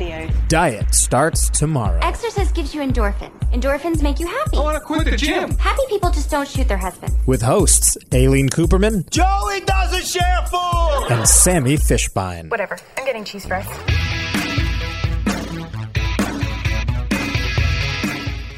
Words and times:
Diet 0.00 0.94
Starts 0.94 1.48
Tomorrow. 1.48 1.98
Exercise 2.02 2.52
gives 2.52 2.74
you 2.74 2.82
endorphins. 2.82 3.30
Endorphins 3.50 4.02
make 4.02 4.20
you 4.20 4.26
happy. 4.26 4.58
I 4.58 4.60
want 4.60 4.74
to 4.76 4.80
quit 4.80 5.06
the 5.06 5.16
gym. 5.16 5.56
Happy 5.56 5.80
people 5.88 6.10
just 6.10 6.30
don't 6.30 6.46
shoot 6.46 6.68
their 6.68 6.76
husbands. 6.76 7.16
With 7.26 7.40
hosts 7.40 7.96
Aileen 8.12 8.50
Kuperman 8.50 9.08
Joey 9.08 9.60
doesn't 9.60 10.04
share 10.04 10.42
food. 10.50 11.06
and 11.16 11.26
Sammy 11.26 11.76
Fishbein. 11.78 12.50
Whatever. 12.50 12.76
I'm 12.98 13.06
getting 13.06 13.24
cheese 13.24 13.46
fries. 13.46 13.64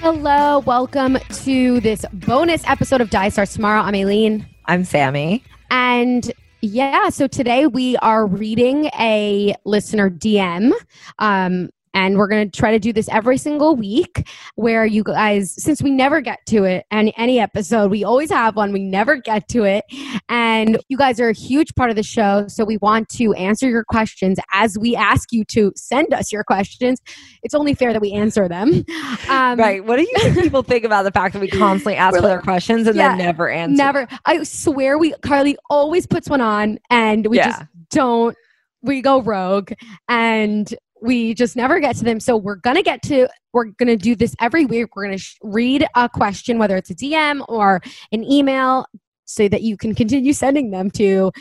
Hello, 0.00 0.59
welcome 0.61 1.19
to 1.45 1.80
this 1.80 2.05
bonus 2.12 2.62
episode 2.66 3.00
of 3.00 3.11
Diet 3.11 3.33
Starts 3.33 3.52
Tomorrow. 3.55 3.83
I'm 3.83 3.95
Aileen. 3.95 4.45
I'm 4.64 4.84
Sammy. 4.84 5.45
And 5.70 6.33
yeah, 6.60 7.08
so 7.10 7.26
today 7.26 7.66
we 7.66 7.96
are 7.98 8.26
reading 8.26 8.86
a 8.98 9.54
listener 9.64 10.10
DM. 10.10 10.72
Um, 11.19 11.70
and 11.94 12.17
we're 12.19 12.28
going 12.28 12.50
to 12.50 12.56
try 12.58 12.70
to 12.72 12.78
do 12.78 12.92
this 12.92 13.08
every 13.11 13.39
single 13.39 13.77
week 13.77 14.28
where 14.56 14.84
you 14.86 15.03
guys, 15.03 15.53
since 15.62 15.83
we 15.83 15.91
never 15.91 16.20
get 16.20 16.39
to 16.48 16.64
it 16.64 16.84
any, 16.91 17.12
any 17.17 17.39
episode, 17.41 17.91
we 17.91 18.05
always 18.05 18.30
have 18.30 18.56
one, 18.56 18.72
we 18.72 18.83
never 18.84 19.17
get 19.17 19.48
to 19.48 19.64
it. 19.64 19.84
And 20.28 20.78
you 20.89 20.97
guys 20.97 21.20
are 21.20 21.28
a 21.28 21.33
huge 21.34 21.75
part 21.75 21.91
of 21.91 21.97
the 21.97 22.03
show. 22.03 22.47
So 22.48 22.64
we 22.64 22.77
want 22.78 23.08
to 23.11 23.33
answer 23.34 23.69
your 23.69 23.84
questions 23.84 24.39
as 24.53 24.78
we 24.78 24.95
ask 24.97 25.33
you 25.33 25.45
to 25.47 25.72
send 25.77 26.12
us 26.14 26.33
your 26.33 26.45
questions. 26.45 27.00
It's 27.42 27.55
only 27.55 27.75
fair 27.75 27.92
that 27.92 28.02
we 28.02 28.12
answer 28.12 28.48
them. 28.48 28.84
Um, 29.28 29.58
Right. 29.58 29.84
What 29.84 29.97
do 29.97 30.02
you 30.02 30.12
think 30.20 30.36
people 30.39 30.62
think 30.62 30.84
about 30.84 31.02
the 31.02 31.11
fact 31.11 31.34
that 31.34 31.41
we 31.41 31.48
constantly 31.48 31.97
ask 31.97 32.17
for 32.17 32.23
their 32.23 32.41
questions 32.41 32.86
and 32.86 32.97
Yeah, 32.97 33.11
then 33.11 33.19
never 33.19 33.48
answer? 33.48 33.77
Never. 33.77 34.08
I 34.25 34.42
swear 34.45 34.97
we 34.98 35.12
Carly 35.23 35.56
always 35.69 36.06
puts 36.06 36.28
one 36.30 36.41
on 36.41 36.78
and 36.91 37.27
we 37.27 37.36
Yeah. 37.36 37.50
just 37.50 37.62
don't 37.91 38.36
we 38.83 39.02
go 39.02 39.20
rogue 39.20 39.73
and 40.08 40.73
we 41.00 41.34
just 41.34 41.56
never 41.56 41.80
get 41.80 41.96
to 41.96 42.04
them. 42.04 42.20
So 42.20 42.36
we're 42.36 42.56
going 42.56 42.77
to 42.77 42.82
get 42.82 43.02
to 43.02 43.28
we're 43.52 43.66
going 43.66 43.88
to 43.88 43.96
do 43.96 44.14
this 44.14 44.34
every 44.41 44.64
week. 44.64 44.94
We're 44.94 45.05
going 45.05 45.16
to 45.16 45.22
sh- 45.22 45.36
read 45.42 45.86
a 45.94 46.08
question 46.08 46.58
whether 46.58 46.77
it's 46.77 46.90
a 46.90 46.94
DM 46.94 47.44
or 47.48 47.80
an 48.12 48.24
email 48.24 48.86
so 49.24 49.48
that 49.48 49.62
you 49.62 49.77
can 49.77 49.94
continue 49.94 50.32
sending 50.32 50.70
them 50.70 50.90
to 50.92 51.32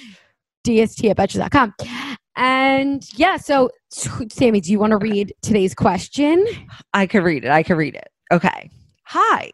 dst 0.66 1.10
at 1.10 1.18
betches.com. 1.18 1.74
And 2.36 3.04
yeah, 3.18 3.38
so 3.38 3.70
Sammy, 3.90 4.62
do 4.62 4.72
you 4.72 4.80
want 4.80 4.92
to 4.92 4.98
read 4.98 5.34
today's 5.42 5.74
question? 5.74 6.46
I 6.94 7.08
could 7.08 7.24
read 7.24 7.46
it. 7.46 7.52
I 7.52 7.64
could 7.64 7.78
read 7.78 7.96
it. 7.96 8.08
Okay. 8.32 8.70
Hi. 9.06 9.52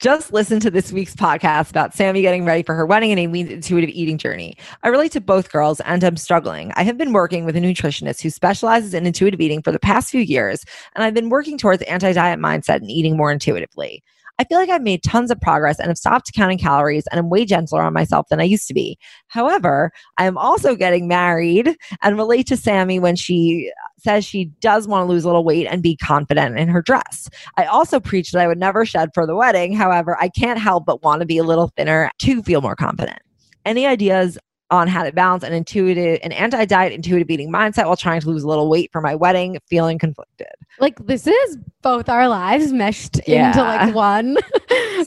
Just 0.00 0.32
listen 0.32 0.60
to 0.60 0.70
this 0.70 0.94
week's 0.94 1.14
podcast 1.14 1.68
about 1.68 1.92
Sammy 1.92 2.22
getting 2.22 2.46
ready 2.46 2.62
for 2.62 2.74
her 2.74 2.86
wedding 2.86 3.10
and 3.10 3.20
Aileen's 3.20 3.50
intuitive 3.50 3.90
eating 3.90 4.16
journey. 4.16 4.56
I 4.82 4.88
relate 4.88 5.12
to 5.12 5.20
both 5.20 5.52
girls 5.52 5.78
and 5.80 6.02
I'm 6.02 6.16
struggling. 6.16 6.72
I 6.74 6.84
have 6.84 6.96
been 6.96 7.12
working 7.12 7.44
with 7.44 7.54
a 7.54 7.60
nutritionist 7.60 8.22
who 8.22 8.30
specializes 8.30 8.94
in 8.94 9.06
intuitive 9.06 9.42
eating 9.42 9.60
for 9.60 9.72
the 9.72 9.78
past 9.78 10.08
few 10.08 10.22
years, 10.22 10.64
and 10.94 11.04
I've 11.04 11.12
been 11.12 11.28
working 11.28 11.58
towards 11.58 11.82
anti 11.82 12.14
diet 12.14 12.40
mindset 12.40 12.76
and 12.76 12.90
eating 12.90 13.14
more 13.14 13.30
intuitively. 13.30 14.02
I 14.40 14.44
feel 14.44 14.56
like 14.56 14.70
I've 14.70 14.80
made 14.80 15.02
tons 15.02 15.30
of 15.30 15.38
progress 15.38 15.78
and 15.78 15.88
have 15.88 15.98
stopped 15.98 16.32
counting 16.32 16.56
calories 16.56 17.06
and 17.08 17.18
I'm 17.18 17.28
way 17.28 17.44
gentler 17.44 17.82
on 17.82 17.92
myself 17.92 18.28
than 18.30 18.40
I 18.40 18.44
used 18.44 18.66
to 18.68 18.74
be. 18.74 18.98
However, 19.28 19.92
I 20.16 20.24
am 20.24 20.38
also 20.38 20.74
getting 20.74 21.06
married 21.06 21.76
and 22.00 22.16
relate 22.16 22.46
to 22.46 22.56
Sammy 22.56 22.98
when 22.98 23.16
she 23.16 23.70
says 23.98 24.24
she 24.24 24.46
does 24.62 24.88
want 24.88 25.06
to 25.06 25.12
lose 25.12 25.24
a 25.24 25.26
little 25.26 25.44
weight 25.44 25.66
and 25.66 25.82
be 25.82 25.94
confident 25.94 26.58
in 26.58 26.68
her 26.68 26.80
dress. 26.80 27.28
I 27.58 27.66
also 27.66 28.00
preach 28.00 28.32
that 28.32 28.40
I 28.40 28.46
would 28.46 28.56
never 28.56 28.86
shed 28.86 29.10
for 29.12 29.26
the 29.26 29.36
wedding. 29.36 29.74
However, 29.74 30.16
I 30.18 30.30
can't 30.30 30.58
help 30.58 30.86
but 30.86 31.02
want 31.02 31.20
to 31.20 31.26
be 31.26 31.36
a 31.36 31.44
little 31.44 31.70
thinner 31.76 32.10
to 32.20 32.42
feel 32.42 32.62
more 32.62 32.76
confident. 32.76 33.18
Any 33.66 33.86
ideas 33.86 34.38
on 34.70 34.86
how 34.88 35.02
to 35.02 35.12
balance 35.12 35.42
an 35.42 35.52
intuitive, 35.52 36.20
an 36.22 36.32
anti-diet 36.32 36.92
intuitive 36.92 37.28
eating 37.30 37.50
mindset 37.50 37.86
while 37.86 37.96
trying 37.96 38.20
to 38.20 38.28
lose 38.28 38.42
a 38.44 38.48
little 38.48 38.68
weight 38.70 38.90
for 38.92 39.00
my 39.00 39.14
wedding, 39.14 39.58
feeling 39.68 39.98
conflicted. 39.98 40.46
Like 40.78 41.04
this 41.06 41.26
is 41.26 41.58
both 41.82 42.08
our 42.08 42.28
lives 42.28 42.72
meshed 42.72 43.18
into 43.20 43.62
like 43.62 43.94
one. 43.94 44.36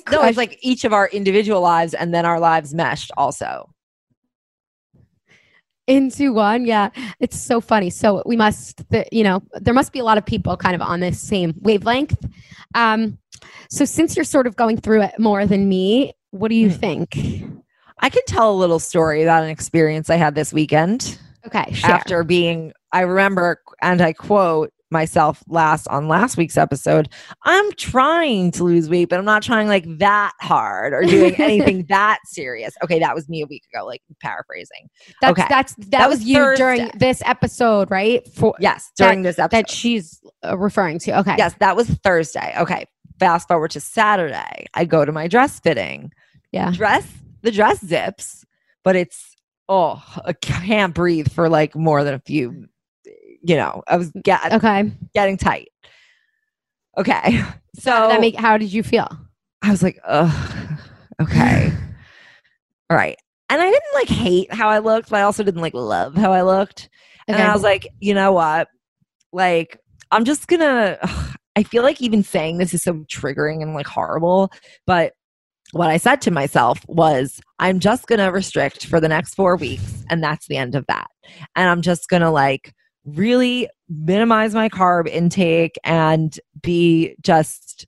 No, 0.10 0.22
it's 0.24 0.38
like 0.38 0.60
each 0.62 0.84
of 0.84 0.92
our 0.94 1.08
individual 1.10 1.62
lives 1.62 1.94
and 1.94 2.14
then 2.14 2.26
our 2.26 2.40
lives 2.40 2.74
meshed 2.74 3.12
also. 3.16 3.70
into 5.88 6.34
one. 6.34 6.66
Yeah, 6.66 6.90
it's 7.20 7.40
so 7.40 7.60
funny. 7.62 7.90
So 7.90 8.22
we 8.26 8.36
must, 8.36 8.88
the, 8.90 9.06
you 9.12 9.24
know, 9.24 9.42
there 9.56 9.74
must 9.74 9.92
be 9.94 10.00
a 10.00 10.04
lot 10.04 10.18
of 10.18 10.26
people 10.26 10.56
kind 10.58 10.76
of 10.76 10.82
on 10.82 11.00
this 11.00 11.20
same 11.20 11.54
wavelength. 11.62 12.16
Um, 12.76 13.18
so 13.70 13.86
since 13.86 14.16
you're 14.16 14.26
sort 14.26 14.48
of 14.48 14.56
going 14.56 14.78
through 14.78 15.04
it 15.04 15.20
more 15.20 15.46
than 15.46 15.68
me, 15.70 16.14
what 16.32 16.50
do 16.50 16.56
you 16.56 16.70
Hmm. 16.70 16.76
think? 16.76 17.18
I 18.04 18.10
can 18.10 18.22
tell 18.28 18.52
a 18.52 18.58
little 18.58 18.80
story 18.80 19.24
about 19.24 19.44
an 19.44 19.50
experience 19.50 20.10
I 20.10 20.18
had 20.18 20.36
this 20.36 20.52
weekend. 20.54 21.18
Okay, 21.46 21.74
share. 21.74 21.92
after 21.92 22.24
being 22.24 22.72
i 22.94 23.02
remember 23.02 23.62
and 23.82 24.02
i 24.02 24.14
quote 24.14 24.72
myself 24.92 25.44
last 25.50 25.88
on 25.90 26.08
last 26.08 26.38
week's 26.38 26.56
episode 26.56 27.10
i'm 27.44 27.70
trying 27.74 28.50
to 28.52 28.64
lose 28.64 28.90
weight 28.90 29.10
but 29.10 29.20
i'm 29.20 29.26
not 29.26 29.44
trying 29.44 29.68
like 29.68 29.84
that 29.98 30.32
hard 30.40 30.94
or 30.94 31.02
doing 31.02 31.36
anything 31.42 31.84
that 31.90 32.20
serious 32.26 32.74
okay 32.82 32.98
that 32.98 33.14
was 33.14 33.28
me 33.28 33.42
a 33.42 33.46
week 33.48 33.64
ago 33.74 33.86
like 33.86 34.02
paraphrasing 34.22 34.88
that's 35.20 35.38
okay. 35.38 35.48
that's 35.50 35.76
that, 35.76 35.92
That 35.92 36.10
was, 36.10 36.20
was 36.20 36.28
you 36.28 36.56
during 36.56 36.90
this 36.96 37.22
episode, 37.26 37.92
right? 37.92 38.26
For 38.36 38.56
yes 38.60 38.90
during 38.96 39.24
this 39.24 39.38
episode 39.38 39.58
that 39.58 39.70
she's 39.70 40.22
uh, 40.46 40.58
referring 40.58 41.00
to. 41.00 41.20
Okay, 41.20 41.36
yes 41.38 41.56
that 41.60 41.76
was 41.76 41.90
thursday 41.90 42.54
okay 42.58 42.86
fast 43.20 43.50
forward 43.50 43.72
to 43.72 43.82
saturday 43.82 44.68
i 44.76 44.86
go 44.86 45.04
to 45.04 45.12
my 45.12 45.28
dress 45.28 45.60
fitting 45.60 46.12
yeah. 46.52 46.72
dress 46.72 47.06
the 47.44 47.52
dress 47.52 47.86
zips 47.86 48.44
but 48.84 48.96
it's 48.96 49.36
oh 49.70 50.04
i 50.26 50.34
can't 50.34 50.96
breathe 50.96 51.32
for 51.32 51.48
like 51.48 51.76
more 51.76 52.04
than 52.04 52.16
a 52.16 52.20
few 52.20 52.66
you 53.44 53.56
know 53.56 53.84
i 53.88 53.96
was 53.96 54.12
get, 54.24 54.52
Okay, 54.52 54.92
getting 55.14 55.38
tight. 55.38 55.70
Okay. 56.98 57.44
So 57.76 57.92
How 57.92 58.20
make, 58.20 58.36
how 58.36 58.58
did 58.58 58.72
you 58.72 58.84
feel? 58.84 59.08
I 59.62 59.72
was 59.72 59.82
like, 59.82 60.00
ugh, 60.06 60.80
okay. 61.22 61.72
All 62.90 62.98
right. 62.98 63.18
And 63.50 63.62
I 63.62 63.66
didn't 63.66 63.94
like 63.94 64.10
hate 64.10 64.54
how 64.54 64.70
I 64.70 64.80
looked, 64.80 65.10
but 65.10 65.20
I 65.20 65.24
also 65.24 65.44
didn't 65.44 65.62
like 65.62 65.74
love 65.74 66.16
how 66.16 66.32
I 66.32 66.44
looked. 66.44 66.90
And 67.28 67.38
I 67.38 67.54
was 67.54 67.64
like, 67.64 67.88
you 68.00 68.14
know 68.14 68.34
what? 68.34 68.68
Like, 69.32 69.80
I'm 70.12 70.26
just 70.26 70.48
gonna, 70.48 70.98
ugh, 71.02 71.38
I 71.56 71.64
feel 71.64 71.84
like 71.84 72.02
even 72.02 72.24
saying 72.24 72.58
this 72.58 72.74
is 72.74 72.82
so 72.82 72.94
triggering 73.06 73.62
and 73.62 73.76
like 73.76 73.86
horrible. 73.86 74.52
But 74.88 75.14
what 75.74 75.90
I 75.90 75.98
said 75.98 76.22
to 76.22 76.32
myself 76.32 76.80
was, 76.88 77.42
I'm 77.60 77.80
just 77.80 78.08
gonna 78.08 78.32
restrict 78.32 78.86
for 78.86 79.00
the 79.00 79.08
next 79.08 79.34
four 79.34 79.56
weeks. 79.56 80.04
And 80.10 80.24
that's 80.24 80.48
the 80.48 80.58
end 80.58 80.76
of 80.76 80.86
that. 80.88 81.08
And 81.56 81.68
I'm 81.68 81.82
just 81.82 82.10
gonna 82.10 82.32
like 82.32 82.74
really 83.06 83.68
minimize 83.90 84.54
my 84.54 84.70
carb 84.70 85.08
intake 85.08 85.76
and 85.84 86.40
be 86.62 87.16
just 87.22 87.86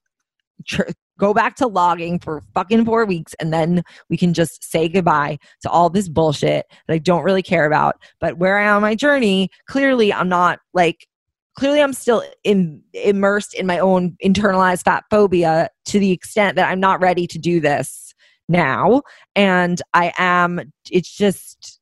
tr- 0.68 0.90
go 1.20 1.34
back 1.34 1.56
to 1.56 1.68
logging 1.68 2.20
for 2.20 2.42
fucking 2.54 2.86
four 2.86 3.06
weeks 3.06 3.34
and 3.40 3.54
then 3.54 3.82
we 4.10 4.18
can 4.18 4.34
just 4.34 4.70
say 4.70 4.90
goodbye 4.90 5.38
to 5.62 5.70
all 5.70 5.90
this 5.90 6.10
bullshit 6.10 6.66
that 6.88 6.94
I 6.94 6.98
don't 6.98 7.24
really 7.24 7.44
care 7.44 7.66
about. 7.66 7.96
But 8.20 8.38
where 8.38 8.58
I 8.58 8.66
am 8.66 8.78
on 8.78 8.82
my 8.82 8.96
journey, 8.96 9.50
clearly 9.68 10.12
I'm 10.12 10.28
not 10.28 10.60
like 10.74 11.08
clearly 11.56 11.82
I'm 11.82 11.94
still 11.94 12.24
in, 12.44 12.82
immersed 12.94 13.54
in 13.54 13.66
my 13.66 13.80
own 13.80 14.16
internalized 14.24 14.84
fat 14.84 15.04
phobia 15.10 15.70
to 15.86 16.00
the 16.00 16.12
extent 16.12 16.56
that 16.58 16.70
I'm 16.70 16.80
not 16.80 17.02
ready 17.02 17.28
to 17.28 17.40
do 17.40 17.60
this 17.60 18.14
now. 18.50 19.02
And 19.36 19.82
I 19.94 20.14
am, 20.18 20.60
it's 20.92 21.16
just 21.16 21.80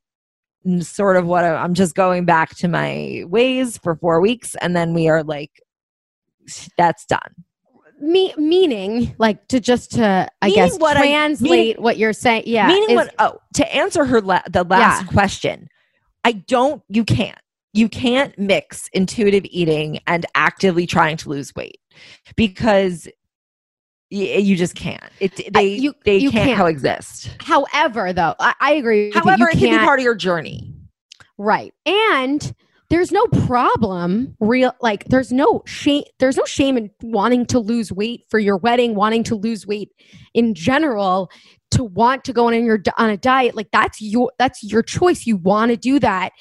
sort 0.80 1.18
of 1.18 1.25
what 1.25 1.44
I, 1.44 1.56
I'm 1.56 1.74
just 1.74 1.96
going 1.96 2.25
back 2.25 2.56
to 2.58 2.68
my 2.68 3.24
ways 3.28 3.78
for 3.80 3.96
four 3.96 4.22
weeks. 4.22 4.56
And 4.62 4.75
then 4.75 4.94
we 4.94 5.10
are 5.10 5.24
like, 5.24 5.52
that's 6.78 7.06
done. 7.06 7.20
Me 8.00 8.34
meaning 8.38 9.16
like 9.18 9.48
to 9.48 9.62
just 9.62 9.92
to 9.92 10.28
I 10.42 10.48
Meaning 10.48 10.56
guess 10.70 10.78
what 10.78 10.98
I- 10.98 11.02
translate 11.08 11.50
meaning- 11.52 11.81
what 11.84 11.98
you're 11.98 12.12
saying. 12.12 12.44
Yeah, 12.48 12.68
Meaning 12.68 12.90
is- 12.90 12.96
what? 12.96 13.16
Oh, 13.20 13.38
to 13.56 13.75
answer 13.75 14.04
her 14.04 14.20
la- 14.20 14.42
the 14.52 14.64
last 14.66 15.04
Yeah. 15.04 15.08
question, 15.08 15.68
I 16.25 16.34
don't. 16.34 16.81
You 16.90 17.06
can't. 17.06 17.38
You 17.74 17.90
can't 17.90 18.38
mix 18.38 18.88
intuitive 18.94 19.46
eating 19.46 20.00
and 20.06 20.25
actively 20.36 20.86
trying 20.86 21.18
to 21.18 21.30
lose 21.30 21.54
weight 21.56 21.80
because 22.36 23.08
you 24.10 24.56
just 24.56 24.75
can't. 24.75 25.04
It 25.20 25.52
they 25.54 25.66
you- 25.68 25.96
they 26.06 26.18
you 26.18 26.30
can't, 26.30 26.46
can't. 26.50 26.58
coexist. 26.60 27.36
However, 27.40 28.14
though, 28.14 28.36
I, 28.40 28.54
I 28.60 28.74
agree. 28.74 29.08
with. 29.08 29.16
However, 29.16 29.46
you 29.46 29.50
it 29.50 29.58
can 29.58 29.80
be 29.80 29.86
part 29.86 30.00
of 30.00 30.04
your 30.04 30.16
journey. 30.16 30.72
Right. 31.40 31.74
And 31.88 32.54
there's 32.92 33.12
no 33.12 33.25
problem 33.48 34.36
real 34.40 34.75
like 34.81 35.06
there's 35.06 35.31
no 35.34 35.64
shame 35.66 36.04
there's 36.20 36.38
no 36.38 36.46
shame 36.46 36.78
in 36.78 36.92
wanting 37.02 37.44
to 37.48 37.58
lose 37.60 37.92
weight 37.92 38.24
for 38.30 38.38
your 38.38 38.58
wedding, 38.58 38.94
wanting 38.94 39.24
to 39.24 39.36
lose 39.36 39.66
weight 39.66 39.90
in 40.36 40.54
general 40.54 41.31
to 41.72 41.84
want 41.84 42.24
to 42.25 42.34
go 42.34 42.48
on 42.48 42.64
your 42.66 42.84
on 43.00 43.10
a 43.10 43.18
diet 43.18 43.56
like 43.56 43.72
that's 43.72 44.00
your 44.00 44.31
that's 44.38 44.62
your 44.64 44.84
choice 44.84 45.25
you 45.25 45.38
want 45.38 45.72
to 45.72 45.78
do 45.78 46.00
that 46.00 46.31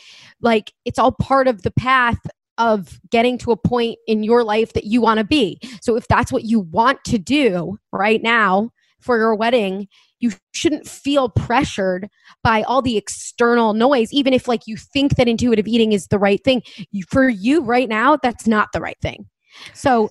like 0.43 0.73
it's 0.85 0.99
all 0.99 1.13
part 1.13 1.49
of 1.49 1.63
the 1.63 1.71
path 1.71 2.19
of 2.59 3.01
getting 3.11 3.39
to 3.39 3.51
a 3.51 3.57
point 3.57 3.99
in 4.07 4.23
your 4.23 4.45
life 4.45 4.75
that 4.75 4.85
you 4.85 5.01
want 5.01 5.19
to 5.19 5.25
be. 5.25 5.59
So 5.81 5.97
if 5.97 6.07
that's 6.09 6.31
what 6.31 6.45
you 6.45 6.61
want 6.61 7.03
to 7.05 7.19
do 7.19 7.79
right 7.93 8.23
now 8.23 8.71
for 9.01 9.17
your 9.17 9.35
wedding 9.35 9.89
you 10.23 10.31
shouldn't 10.53 10.89
feel 10.89 11.29
pressured 11.29 12.09
by 12.43 12.63
all 12.63 12.81
the 12.81 12.97
external 12.97 13.75
noise 13.75 14.11
even 14.13 14.33
if 14.33 14.49
like 14.49 14.63
you 14.67 14.77
think 14.77 15.17
that 15.17 15.29
intuitive 15.29 15.67
eating 15.67 15.93
is 15.93 16.07
the 16.07 16.19
right 16.19 16.43
thing. 16.43 16.63
You, 16.93 17.05
for 17.11 17.29
you 17.29 17.61
right 17.61 17.89
now 17.89 18.17
that's 18.17 18.47
not 18.47 18.69
the 18.73 18.81
right 18.81 18.97
thing. 19.03 19.29
So 19.75 20.09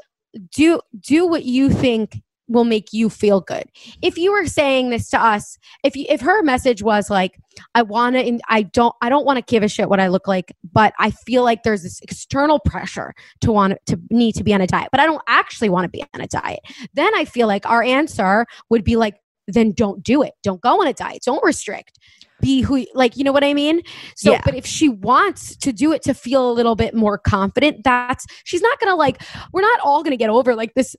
do 0.54 0.82
do 1.00 1.26
what 1.26 1.46
you 1.46 1.70
think 1.70 2.22
will 2.52 2.66
make 2.66 2.94
you 2.94 3.10
feel 3.10 3.42
good. 3.42 3.64
If 4.02 4.18
you 4.18 4.32
were 4.32 4.46
saying 4.46 4.90
this 4.90 5.10
to 5.10 5.22
us 5.24 5.58
if 5.84 5.96
you, 5.96 6.06
if 6.10 6.22
her 6.22 6.44
message 6.44 6.84
was 6.84 7.10
like 7.10 7.40
i 7.76 7.82
want 7.82 8.16
to 8.16 8.40
i 8.50 8.62
don't 8.64 8.94
i 9.02 9.10
don't 9.10 9.26
want 9.26 9.38
to 9.38 9.44
give 9.52 9.64
a 9.64 9.68
shit 9.68 9.90
what 9.90 10.00
i 10.00 10.08
look 10.08 10.28
like 10.28 10.52
but 10.74 10.94
i 11.00 11.12
feel 11.12 11.44
like 11.44 11.64
there's 11.64 11.84
this 11.84 12.00
external 12.02 12.60
pressure 12.60 13.14
to 13.42 13.52
want 13.52 13.78
to 13.86 14.00
need 14.10 14.34
to 14.34 14.44
be 14.44 14.54
on 14.54 14.62
a 14.62 14.68
diet 14.68 14.90
but 14.92 15.00
i 15.00 15.06
don't 15.06 15.22
actually 15.28 15.70
want 15.70 15.84
to 15.86 15.90
be 15.90 16.04
on 16.14 16.22
a 16.22 16.28
diet 16.28 16.60
then 16.94 17.14
i 17.16 17.26
feel 17.26 17.48
like 17.48 17.66
our 17.70 17.84
answer 17.84 18.46
would 18.70 18.84
be 18.84 18.96
like 18.96 19.16
then 19.48 19.72
don't 19.72 20.04
do 20.04 20.22
it. 20.22 20.34
Don't 20.44 20.62
go 20.62 20.82
on 20.82 20.88
a 20.88 20.94
diet. 20.94 21.24
Don't 21.26 21.44
restrict. 21.44 22.00
Be 22.40 22.62
who 22.62 22.86
like 22.96 23.18
you 23.18 23.24
know 23.24 23.32
what 23.32 23.44
i 23.44 23.54
mean? 23.54 23.82
So 24.16 24.32
Yeah. 24.32 24.42
but 24.44 24.56
if 24.56 24.66
she 24.66 24.90
wants 24.90 25.56
to 25.58 25.72
do 25.72 25.92
it 25.92 26.02
to 26.04 26.14
feel 26.14 26.50
a 26.50 26.54
little 26.54 26.76
bit 26.76 26.96
more 26.96 27.18
confident 27.20 27.84
that's 27.84 28.26
she's 28.46 28.62
not 28.62 28.80
gonna 28.80 28.96
like 28.96 29.22
we're 29.54 29.62
not 29.62 29.80
all 29.82 30.02
gonna 30.04 30.18
get 30.18 30.32
over 30.32 30.56
like 30.56 30.74
this 30.74 30.96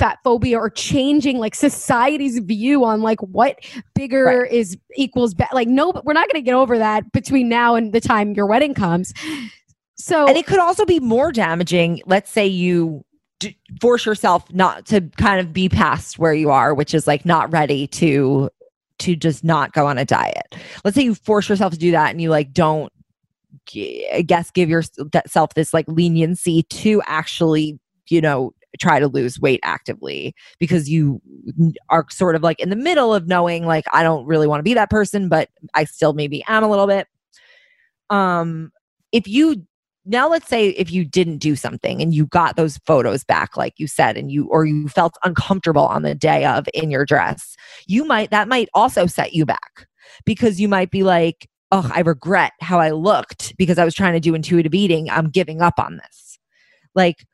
fat 0.00 0.18
phobia 0.24 0.58
or 0.58 0.70
changing 0.70 1.38
like 1.38 1.54
society's 1.54 2.38
view 2.40 2.84
on 2.84 3.02
like 3.02 3.20
what 3.20 3.58
bigger 3.94 4.24
Right. 4.24 4.50
is 4.50 4.76
equals 4.96 5.34
be- 5.34 5.44
like 5.52 5.68
no 5.68 5.92
but 5.92 6.04
we're 6.04 6.14
not 6.14 6.26
going 6.32 6.42
to 6.42 6.44
get 6.44 6.54
over 6.54 6.78
that 6.78 7.12
between 7.12 7.48
now 7.48 7.74
and 7.74 7.92
the 7.92 8.00
time 8.00 8.32
your 8.32 8.46
wedding 8.46 8.74
comes 8.74 9.12
so 9.96 10.26
And 10.26 10.36
it 10.38 10.46
could 10.46 10.58
also 10.58 10.86
be 10.86 10.98
more 10.98 11.30
damaging. 11.30 12.00
Let's 12.06 12.30
say 12.30 12.46
you 12.46 13.04
d- 13.38 13.54
force 13.82 14.06
yourself 14.06 14.50
not 14.50 14.86
to 14.86 15.02
kind 15.18 15.40
of 15.40 15.52
be 15.52 15.68
past 15.68 16.18
where 16.18 16.32
you 16.32 16.50
are, 16.50 16.72
which 16.74 16.94
is 16.94 17.06
like 17.06 17.26
not 17.26 17.52
ready 17.52 17.86
to 17.88 18.48
to 19.00 19.14
just 19.16 19.44
not 19.44 19.72
go 19.74 19.86
on 19.86 19.98
a 19.98 20.06
diet. 20.06 20.54
Let's 20.86 20.94
say 20.94 21.02
you 21.02 21.14
force 21.14 21.50
yourself 21.50 21.72
to 21.74 21.78
do 21.78 21.90
that 21.90 22.10
and 22.10 22.20
you 22.20 22.30
like 22.30 22.52
don't 22.54 22.90
I 23.74 24.24
guess 24.26 24.50
give 24.50 24.70
yourself 24.70 25.52
this 25.54 25.74
like 25.74 25.84
leniency 25.86 26.62
to 26.64 27.02
actually, 27.06 27.78
you 28.08 28.20
know, 28.22 28.54
try 28.78 28.98
to 28.98 29.08
lose 29.08 29.40
weight 29.40 29.60
actively 29.62 30.34
because 30.58 30.88
you 30.88 31.20
are 31.88 32.06
sort 32.10 32.36
of 32.36 32.42
like 32.42 32.60
in 32.60 32.70
the 32.70 32.76
middle 32.76 33.14
of 33.14 33.26
knowing 33.26 33.66
like 33.66 33.84
I 33.92 34.02
don't 34.02 34.26
really 34.26 34.46
want 34.46 34.60
to 34.60 34.64
be 34.64 34.74
that 34.74 34.90
person, 34.90 35.28
but 35.28 35.48
I 35.74 35.84
still 35.84 36.12
maybe 36.12 36.44
am 36.46 36.62
a 36.62 36.68
little 36.68 36.86
bit. 36.86 37.06
Um 38.10 38.72
if 39.12 39.26
you 39.26 39.66
now 40.06 40.28
let's 40.28 40.48
say 40.48 40.68
if 40.70 40.90
you 40.90 41.04
didn't 41.04 41.38
do 41.38 41.54
something 41.54 42.00
and 42.00 42.14
you 42.14 42.26
got 42.26 42.56
those 42.56 42.78
photos 42.86 43.22
back 43.24 43.56
like 43.56 43.74
you 43.76 43.86
said 43.86 44.16
and 44.16 44.32
you 44.32 44.46
or 44.48 44.64
you 44.64 44.88
felt 44.88 45.14
uncomfortable 45.24 45.86
on 45.86 46.02
the 46.02 46.14
day 46.14 46.44
of 46.44 46.66
in 46.74 46.90
your 46.90 47.04
dress 47.04 47.56
you 47.86 48.04
might 48.04 48.30
that 48.30 48.48
might 48.48 48.68
also 48.74 49.06
set 49.06 49.34
you 49.34 49.44
back 49.44 49.86
because 50.24 50.60
you 50.60 50.68
might 50.68 50.90
be 50.90 51.02
like 51.02 51.48
oh 51.70 51.90
i 51.94 52.00
regret 52.00 52.52
how 52.60 52.78
i 52.80 52.90
looked 52.90 53.54
because 53.56 53.78
i 53.78 53.84
was 53.84 53.94
trying 53.94 54.14
to 54.14 54.20
do 54.20 54.34
intuitive 54.34 54.74
eating 54.74 55.10
i'm 55.10 55.28
giving 55.28 55.60
up 55.60 55.78
on 55.78 55.96
this 55.96 56.38
like 56.94 57.26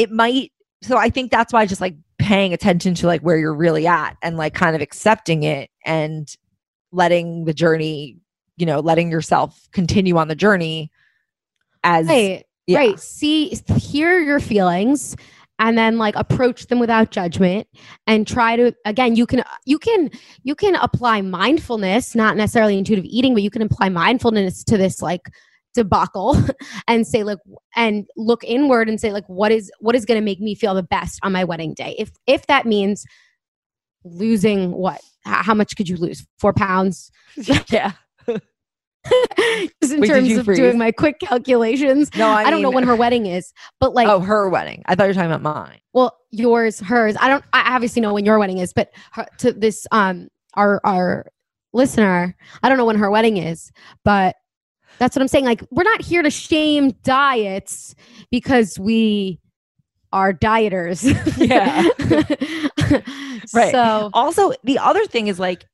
it 0.00 0.10
might 0.10 0.50
so 0.82 0.96
i 0.96 1.10
think 1.10 1.30
that's 1.30 1.52
why 1.52 1.66
just 1.66 1.80
like 1.80 1.94
paying 2.18 2.54
attention 2.54 2.94
to 2.94 3.06
like 3.06 3.20
where 3.20 3.36
you're 3.36 3.54
really 3.54 3.86
at 3.86 4.16
and 4.22 4.38
like 4.38 4.54
kind 4.54 4.74
of 4.74 4.80
accepting 4.80 5.42
it 5.42 5.70
and 5.84 6.36
letting 6.90 7.44
the 7.44 7.52
journey 7.52 8.16
you 8.56 8.64
know 8.64 8.80
letting 8.80 9.10
yourself 9.10 9.68
continue 9.72 10.16
on 10.16 10.28
the 10.28 10.34
journey 10.34 10.90
as 11.84 12.06
right 12.06 12.46
yeah. 12.66 12.78
right 12.78 12.98
see 12.98 13.54
hear 13.76 14.18
your 14.18 14.40
feelings 14.40 15.16
and 15.58 15.76
then 15.76 15.98
like 15.98 16.16
approach 16.16 16.66
them 16.68 16.78
without 16.78 17.10
judgment 17.10 17.68
and 18.06 18.26
try 18.26 18.56
to 18.56 18.72
again 18.86 19.16
you 19.16 19.26
can 19.26 19.42
you 19.66 19.78
can 19.78 20.10
you 20.44 20.54
can 20.54 20.76
apply 20.76 21.20
mindfulness 21.20 22.14
not 22.14 22.36
necessarily 22.36 22.78
intuitive 22.78 23.04
eating 23.04 23.34
but 23.34 23.42
you 23.42 23.50
can 23.50 23.62
apply 23.62 23.90
mindfulness 23.90 24.64
to 24.64 24.78
this 24.78 25.02
like 25.02 25.30
debacle 25.74 26.36
and 26.88 27.06
say 27.06 27.22
like 27.22 27.38
and 27.76 28.06
look 28.16 28.42
inward 28.44 28.88
and 28.88 29.00
say 29.00 29.12
like 29.12 29.24
what 29.26 29.52
is 29.52 29.70
what 29.80 29.94
is 29.94 30.04
going 30.04 30.20
to 30.20 30.24
make 30.24 30.40
me 30.40 30.54
feel 30.54 30.74
the 30.74 30.82
best 30.82 31.18
on 31.22 31.32
my 31.32 31.44
wedding 31.44 31.74
day 31.74 31.94
if 31.98 32.10
if 32.26 32.46
that 32.46 32.66
means 32.66 33.04
losing 34.04 34.72
what 34.72 35.00
how 35.24 35.54
much 35.54 35.76
could 35.76 35.88
you 35.88 35.96
lose 35.96 36.26
four 36.38 36.52
pounds 36.52 37.10
yeah 37.68 37.92
just 39.82 39.92
in 39.92 40.00
Wait, 40.00 40.08
terms 40.08 40.32
of 40.36 40.44
freeze? 40.44 40.58
doing 40.58 40.76
my 40.76 40.90
quick 40.90 41.20
calculations 41.20 42.10
no 42.16 42.28
i, 42.28 42.44
I, 42.44 42.50
don't 42.50 42.62
know 42.62 42.70
when 42.70 42.84
her 42.84 42.96
wedding 42.96 43.26
is, 43.26 43.52
but 43.78 43.94
like, 43.94 44.08
oh 44.08 44.20
her 44.20 44.48
wedding 44.48 44.82
i 44.86 44.94
thought 44.94 45.04
you 45.04 45.08
were 45.08 45.14
talking 45.14 45.30
about 45.30 45.42
mine 45.42 45.80
well, 45.92 46.16
yours, 46.30 46.80
hers. 46.80 47.16
I 47.20 47.28
don't. 47.28 47.44
I 47.52 47.74
obviously 47.74 48.00
know 48.00 48.14
when 48.14 48.24
your 48.24 48.38
wedding 48.38 48.58
is, 48.58 48.72
but 48.72 48.90
her, 49.12 49.26
to 49.38 49.52
this, 49.52 49.86
um, 49.90 50.28
our 50.54 50.80
our 50.84 51.26
listener, 51.72 52.36
I 52.62 52.68
don't 52.68 52.78
know 52.78 52.84
when 52.84 52.98
her 52.98 53.10
wedding 53.10 53.36
is, 53.36 53.72
but 54.04 54.36
that's 55.00 55.16
what 55.16 55.22
I'm 55.22 55.28
saying. 55.28 55.44
Like, 55.46 55.64
we're 55.72 55.82
not 55.82 56.00
here 56.02 56.22
to 56.22 56.30
shame 56.30 56.92
diets 57.02 57.94
because 58.30 58.78
we 58.78 59.40
are 60.12 60.32
dieters. 60.32 61.02
Yeah. 61.36 61.88
Right. 63.54 63.72
So 63.72 64.10
also 64.12 64.52
the 64.64 64.78
other 64.78 65.04
thing 65.06 65.26
is 65.28 65.38
like 65.40 65.64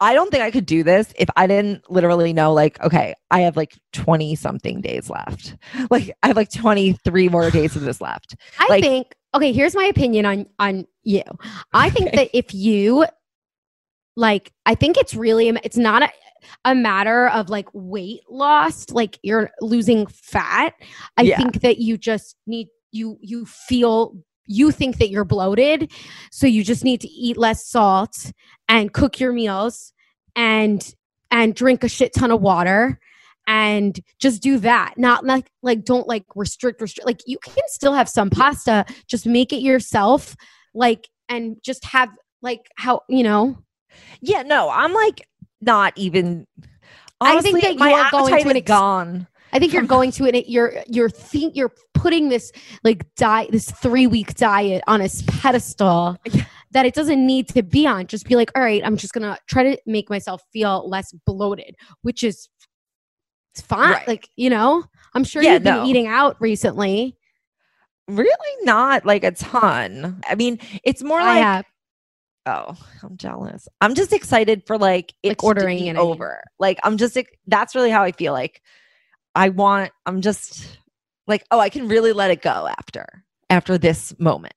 i 0.00 0.14
don't 0.14 0.30
think 0.30 0.42
i 0.42 0.50
could 0.50 0.64
do 0.64 0.82
this 0.82 1.12
if 1.18 1.28
i 1.36 1.46
didn't 1.46 1.90
literally 1.90 2.32
know 2.32 2.52
like 2.54 2.80
okay 2.80 3.14
i 3.30 3.40
have 3.40 3.56
like 3.56 3.78
20 3.92 4.34
something 4.36 4.80
days 4.80 5.10
left 5.10 5.56
like 5.90 6.10
i 6.22 6.28
have 6.28 6.36
like 6.36 6.50
23 6.50 7.28
more 7.28 7.50
days 7.50 7.76
of 7.76 7.82
this 7.82 8.00
left 8.00 8.36
I 8.58 8.66
like- 8.68 8.82
think 8.84 9.14
okay, 9.34 9.52
here's 9.52 9.74
my 9.74 9.84
opinion 9.84 10.24
on 10.26 10.46
on 10.58 10.86
you. 11.02 11.22
I 11.72 11.90
think 11.90 12.08
Okay. 12.08 12.16
that 12.16 12.30
if 12.36 12.52
you 12.54 13.04
like 14.16 14.52
I 14.66 14.74
think 14.74 14.96
it's 14.96 15.14
really 15.14 15.48
it's 15.48 15.76
not 15.76 16.02
a, 16.02 16.10
a 16.64 16.74
matter 16.74 17.28
of 17.28 17.48
like 17.48 17.68
weight 17.72 18.22
loss, 18.28 18.90
like 18.90 19.18
you're 19.22 19.50
losing 19.60 20.06
fat. 20.06 20.74
I 21.16 21.22
Yeah. 21.22 21.38
think 21.38 21.60
that 21.60 21.78
you 21.78 21.98
just 21.98 22.36
need 22.46 22.68
you 22.92 23.18
you 23.20 23.46
feel 23.46 24.16
you 24.46 24.72
think 24.72 24.98
that 24.98 25.10
you're 25.10 25.24
bloated, 25.24 25.92
so 26.32 26.46
you 26.46 26.64
just 26.64 26.82
need 26.84 27.00
to 27.02 27.08
eat 27.08 27.36
less 27.36 27.66
salt 27.66 28.32
and 28.68 28.92
cook 28.92 29.20
your 29.20 29.32
meals 29.32 29.92
and 30.34 30.94
and 31.30 31.54
drink 31.54 31.84
a 31.84 31.88
shit 31.88 32.12
ton 32.12 32.30
of 32.32 32.40
water 32.40 32.98
and 33.46 34.00
just 34.18 34.42
do 34.42 34.58
that 34.58 34.94
not 34.96 35.24
like 35.24 35.50
like 35.62 35.84
don't 35.84 36.06
like 36.06 36.24
restrict 36.36 36.80
restrict 36.80 37.06
like 37.06 37.20
you 37.26 37.38
can 37.38 37.62
still 37.68 37.92
have 37.92 38.08
some 38.08 38.30
pasta 38.30 38.84
just 39.06 39.26
make 39.26 39.52
it 39.52 39.60
yourself 39.62 40.36
like 40.74 41.08
and 41.28 41.56
just 41.62 41.84
have 41.84 42.10
like 42.42 42.66
how 42.76 43.00
you 43.08 43.22
know 43.22 43.56
yeah 44.20 44.42
no 44.42 44.70
i'm 44.70 44.92
like 44.92 45.26
not 45.60 45.92
even 45.96 46.46
I 47.20 47.40
think 47.40 47.60
that 47.62 47.76
my 47.76 47.90
you're 47.90 48.10
going 48.10 48.42
to 48.42 48.48
an 48.48 48.56
ex- 48.56 48.66
gone 48.66 49.26
i 49.52 49.58
think 49.58 49.72
you're 49.72 49.82
going 49.82 50.10
to 50.12 50.24
it 50.26 50.48
you're 50.48 50.72
you're 50.86 51.10
think 51.10 51.56
you're 51.56 51.72
putting 51.92 52.28
this 52.28 52.50
like 52.84 53.04
diet 53.16 53.50
this 53.52 53.70
three 53.70 54.06
week 54.06 54.34
diet 54.34 54.82
on 54.86 55.00
a 55.02 55.08
pedestal 55.26 56.16
that 56.70 56.86
it 56.86 56.94
doesn't 56.94 57.26
need 57.26 57.48
to 57.48 57.62
be 57.62 57.86
on 57.86 58.06
just 58.06 58.26
be 58.26 58.36
like 58.36 58.50
all 58.56 58.62
right 58.62 58.82
i'm 58.84 58.96
just 58.96 59.12
gonna 59.12 59.36
try 59.48 59.62
to 59.64 59.76
make 59.86 60.08
myself 60.08 60.40
feel 60.52 60.88
less 60.88 61.12
bloated 61.26 61.74
which 62.02 62.22
is 62.22 62.48
it's 63.52 63.60
fine 63.60 63.90
Right. 63.90 64.06
like 64.08 64.28
you 64.36 64.48
know 64.48 64.84
i'm 65.14 65.24
sure 65.24 65.42
Yeah, 65.42 65.54
you've 65.54 65.64
been 65.64 65.74
no. 65.78 65.84
eating 65.86 66.06
out 66.06 66.36
recently 66.40 67.16
really 68.08 68.64
not 68.64 69.04
like 69.04 69.24
a 69.24 69.32
ton 69.32 70.20
i 70.28 70.34
mean 70.36 70.58
it's 70.84 71.02
more 71.02 71.20
I 71.20 71.24
like 71.34 71.42
have. 71.42 71.64
Oh, 72.52 72.74
I'm 73.04 73.16
jealous. 73.16 73.68
I'm 73.80 73.94
just 73.94 74.12
excited 74.12 74.66
for 74.66 74.76
like 74.76 75.14
it 75.22 75.28
Like 75.30 75.44
ordering 75.44 75.78
it, 75.78 75.90
I 75.90 75.92
mean. 75.92 75.96
over. 75.98 76.42
Like 76.58 76.80
I'm 76.82 76.96
just 76.96 77.16
that's 77.46 77.74
really 77.76 77.90
how 77.90 78.02
I 78.02 78.10
feel. 78.12 78.32
Like 78.32 78.60
I 79.36 79.50
want. 79.50 79.92
I'm 80.06 80.20
just 80.20 80.76
like 81.28 81.44
oh, 81.52 81.60
I 81.60 81.68
can 81.68 81.86
really 81.86 82.12
let 82.12 82.30
it 82.32 82.42
go 82.42 82.68
after 82.78 83.06
after 83.50 83.78
this 83.78 84.18
moment. 84.18 84.54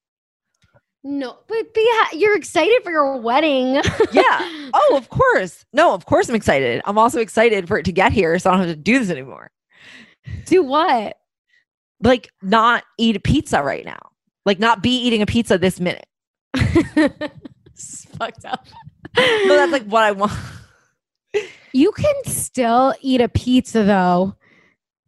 No, 1.04 1.38
but 1.48 1.74
be 1.74 1.86
ha- 1.92 2.16
you're 2.18 2.36
excited 2.38 2.82
for 2.84 2.90
your 2.92 3.18
wedding. 3.18 3.82
Yeah. 4.12 4.50
Oh, 4.76 4.96
of 4.98 5.10
course. 5.10 5.66
No, 5.72 5.94
of 5.94 6.06
course 6.08 6.30
I'm 6.30 6.36
excited. 6.36 6.82
I'm 6.86 6.98
also 6.98 7.20
excited 7.20 7.68
for 7.68 7.78
it 7.78 7.84
to 7.86 7.92
get 7.92 8.12
here, 8.12 8.40
so 8.40 8.50
I 8.50 8.54
don't 8.58 8.68
have 8.68 8.76
to 8.76 8.82
do 8.82 8.98
this 8.98 9.12
anymore. 9.12 9.52
Do 10.46 10.64
what? 10.64 11.18
Like 12.02 12.32
not 12.42 12.84
eat 12.98 13.16
a 13.16 13.20
pizza 13.20 13.62
right 13.62 13.86
now. 13.86 14.00
Like 14.48 14.58
not 14.60 14.82
be 14.82 14.98
eating 15.06 15.22
a 15.22 15.28
pizza 15.28 15.60
this 15.60 15.80
minute. 15.80 16.08
It's 17.76 18.06
fucked 18.18 18.46
up. 18.46 18.66
No, 19.18 19.56
that's 19.58 19.72
like 19.72 19.84
what 19.86 20.04
I 20.04 20.12
want. 20.12 20.32
you 21.74 21.92
can 21.92 22.16
still 22.26 22.94
eat 23.02 23.22
a 23.22 23.30
pizza 23.30 23.84
though, 23.84 24.36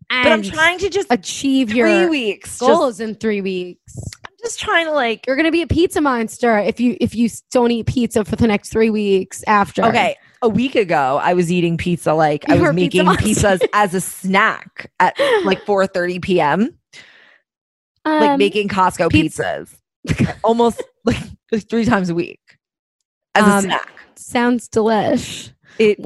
But 0.09 0.31
I'm 0.31 0.41
trying 0.41 0.79
to 0.79 0.89
just 0.89 1.07
achieve 1.11 1.69
three 1.69 1.77
your 1.77 2.09
weeks. 2.09 2.49
Just, 2.59 2.59
goals 2.59 2.99
in 2.99 3.15
three 3.15 3.41
weeks. 3.41 3.93
I'm 4.25 4.33
just 4.43 4.59
trying 4.59 4.85
to 4.85 4.91
like 4.91 5.25
You're 5.27 5.35
gonna 5.35 5.51
be 5.51 5.61
a 5.61 5.67
pizza 5.67 6.01
monster 6.01 6.57
if 6.59 6.79
you 6.79 6.97
if 6.99 7.15
you 7.15 7.29
don't 7.51 7.71
eat 7.71 7.85
pizza 7.87 8.25
for 8.25 8.35
the 8.35 8.47
next 8.47 8.69
three 8.69 8.89
weeks 8.89 9.43
after. 9.47 9.83
Okay, 9.85 10.15
a 10.41 10.49
week 10.49 10.75
ago 10.75 11.19
I 11.21 11.33
was 11.33 11.51
eating 11.51 11.77
pizza 11.77 12.13
like 12.13 12.47
I 12.49 12.53
was 12.53 12.61
were 12.61 12.69
a 12.71 12.73
pizza 12.73 13.03
making 13.03 13.25
pizzas 13.27 13.61
as 13.73 13.93
a 13.93 14.01
snack 14.01 14.91
at 14.99 15.17
like 15.45 15.61
4:30 15.65 16.21
p.m. 16.21 16.77
like 18.05 18.29
Um, 18.31 18.37
making 18.39 18.69
Costco 18.69 19.09
pizza- 19.11 19.65
pizzas 20.07 20.35
almost 20.43 20.83
like 21.05 21.17
three 21.69 21.85
times 21.85 22.09
a 22.11 22.15
week 22.15 22.39
as 23.35 23.47
a 23.47 23.51
Um, 23.57 23.63
snack. 23.65 23.91
sounds 24.15 24.67
delish. 24.69 25.51
It 25.79 26.03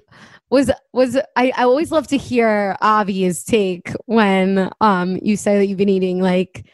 was 0.49 0.71
was 0.93 1.15
I, 1.35 1.51
I 1.55 1.63
always 1.63 1.91
love 1.91 2.07
to 2.07 2.17
hear 2.17 2.75
Avi's 2.81 3.43
take 3.43 3.91
when 4.05 4.69
um 4.81 5.17
you 5.21 5.37
say 5.37 5.57
that 5.59 5.65
you've 5.67 5.77
been 5.77 5.89
eating 5.89 6.21
like 6.21 6.65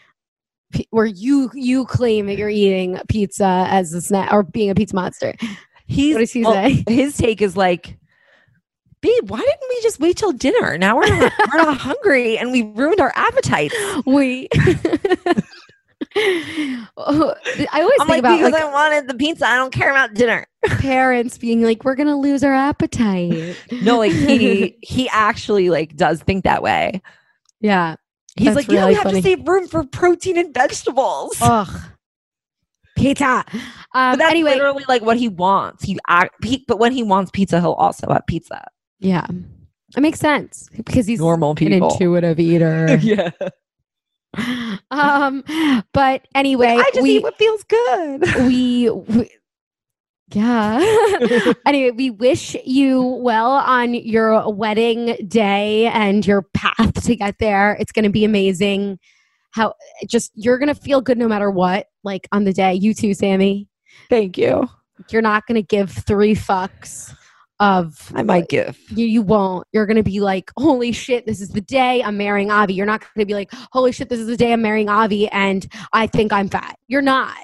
where 0.91 1.05
you 1.05 1.51
you 1.53 1.85
claim 1.85 2.27
that 2.27 2.37
you're 2.37 2.49
eating 2.49 2.97
pizza 3.09 3.65
as 3.69 3.93
a 3.93 4.01
snack 4.01 4.31
or 4.33 4.43
being 4.43 4.69
a 4.69 4.75
pizza 4.75 4.95
monster. 4.95 5.33
he's 5.87 6.15
What 6.15 6.19
does 6.21 6.31
he 6.31 6.43
well, 6.43 6.53
say? 6.53 6.83
His 6.89 7.17
take 7.17 7.41
is 7.41 7.55
like, 7.57 7.97
babe, 9.01 9.29
why 9.29 9.39
didn't 9.39 9.69
we 9.69 9.81
just 9.83 9.99
wait 9.99 10.17
till 10.17 10.31
dinner? 10.31 10.77
Now 10.77 10.95
we're 10.97 11.07
not, 11.07 11.31
we're 11.51 11.57
not 11.57 11.77
hungry 11.77 12.37
and 12.37 12.51
we 12.51 12.61
ruined 12.63 12.99
our 13.01 13.13
appetites. 13.15 13.75
We 14.05 14.47
I 16.17 16.85
always 16.97 17.91
I'm 17.99 18.07
think 18.07 18.09
like, 18.09 18.19
about 18.19 18.37
because 18.37 18.51
like 18.53 18.61
I 18.63 18.71
wanted 18.71 19.07
the 19.07 19.15
pizza. 19.15 19.45
I 19.47 19.55
don't 19.57 19.73
care 19.73 19.89
about 19.91 20.13
dinner. 20.13 20.45
parents 20.65 21.37
being 21.37 21.61
like, 21.61 21.83
we're 21.83 21.95
gonna 21.95 22.17
lose 22.17 22.43
our 22.43 22.53
appetite. 22.53 23.57
No, 23.83 23.97
like 23.97 24.11
he 24.13 24.77
he 24.81 25.09
actually 25.09 25.69
like 25.69 25.95
does 25.95 26.21
think 26.21 26.43
that 26.45 26.63
way. 26.63 27.01
yeah. 27.59 27.95
He's 28.37 28.53
like, 28.55 28.67
you 28.67 28.73
know, 28.75 28.81
really 28.81 28.91
we 28.91 28.95
have 28.95 29.03
funny. 29.03 29.21
to 29.21 29.27
save 29.27 29.47
room 29.47 29.65
for 29.67 29.85
protein 29.85 30.37
and 30.37 30.53
vegetables. 30.53 31.37
Ugh. 31.41 31.69
Pizza. 32.97 33.43
but 33.47 33.61
Um, 33.93 34.17
that's 34.17 34.31
anyway, 34.31 34.51
literally 34.55 34.83
like 34.89 35.01
what 35.03 35.15
he 35.17 35.27
wants. 35.29 35.83
He, 35.83 35.97
he 36.43 36.63
but 36.67 36.77
when 36.79 36.91
he 36.91 37.01
wants 37.03 37.31
pizza, 37.31 37.59
he'll 37.61 37.73
also 37.73 38.07
have 38.11 38.25
pizza. 38.27 38.65
yeah, 38.99 39.25
it 39.95 40.01
makes 40.01 40.19
sense 40.19 40.69
because 40.75 41.05
he's 41.07 41.19
Normal 41.19 41.55
people, 41.55 41.87
an 41.87 41.93
intuitive 41.93 42.39
eater. 42.39 42.97
yeah. 43.01 43.31
um, 44.91 45.43
but 45.93 46.27
anyway, 46.35 46.77
I 46.79 46.89
just 46.93 47.01
we, 47.01 47.17
eat 47.17 47.23
what 47.23 47.37
feels 47.37 47.63
good. 47.63 48.35
we, 48.39 48.89
we 48.89 49.29
yeah. 50.33 50.79
anyway, 51.65 51.91
we 51.91 52.09
wish 52.09 52.55
you 52.65 53.01
well 53.01 53.51
on 53.51 53.93
your 53.93 54.51
wedding 54.51 55.15
day 55.27 55.87
and 55.87 56.25
your 56.25 56.43
path 56.53 57.03
to 57.03 57.15
get 57.15 57.35
there. 57.39 57.77
It's 57.79 57.91
going 57.91 58.03
to 58.03 58.09
be 58.09 58.25
amazing. 58.25 58.99
How 59.51 59.75
just 60.07 60.31
you're 60.35 60.57
going 60.57 60.73
to 60.73 60.79
feel 60.81 61.01
good 61.01 61.17
no 61.17 61.27
matter 61.27 61.49
what. 61.51 61.87
Like 62.03 62.27
on 62.31 62.43
the 62.43 62.53
day, 62.53 62.73
you 62.73 62.93
too, 62.93 63.13
Sammy. 63.13 63.67
Thank 64.09 64.37
you. 64.37 64.67
You're 65.09 65.21
not 65.21 65.45
going 65.45 65.55
to 65.55 65.61
give 65.61 65.91
three 65.91 66.35
fucks 66.35 67.15
of 67.59 68.11
I 68.13 68.23
might 68.23 68.49
give. 68.49 68.77
you, 68.89 69.05
you 69.05 69.21
won't. 69.21 69.67
You're 69.71 69.85
going 69.85 69.97
to 69.97 70.03
be 70.03 70.19
like, 70.19 70.51
holy 70.57 70.91
shit, 70.91 71.25
this 71.25 71.39
is 71.41 71.49
the 71.49 71.61
day 71.61 72.03
I'm 72.03 72.17
marrying 72.17 72.51
Avi. 72.51 72.73
You're 72.73 72.85
not 72.85 73.01
going 73.01 73.19
to 73.19 73.25
be 73.25 73.33
like, 73.33 73.51
holy 73.71 73.91
shit, 73.91 74.09
this 74.09 74.19
is 74.19 74.27
the 74.27 74.37
day 74.37 74.51
I'm 74.53 74.61
marrying 74.61 74.89
Avi 74.89 75.27
and 75.29 75.65
I 75.93 76.07
think 76.07 76.33
I'm 76.33 76.49
fat. 76.49 76.77
You're 76.87 77.01
not. 77.01 77.35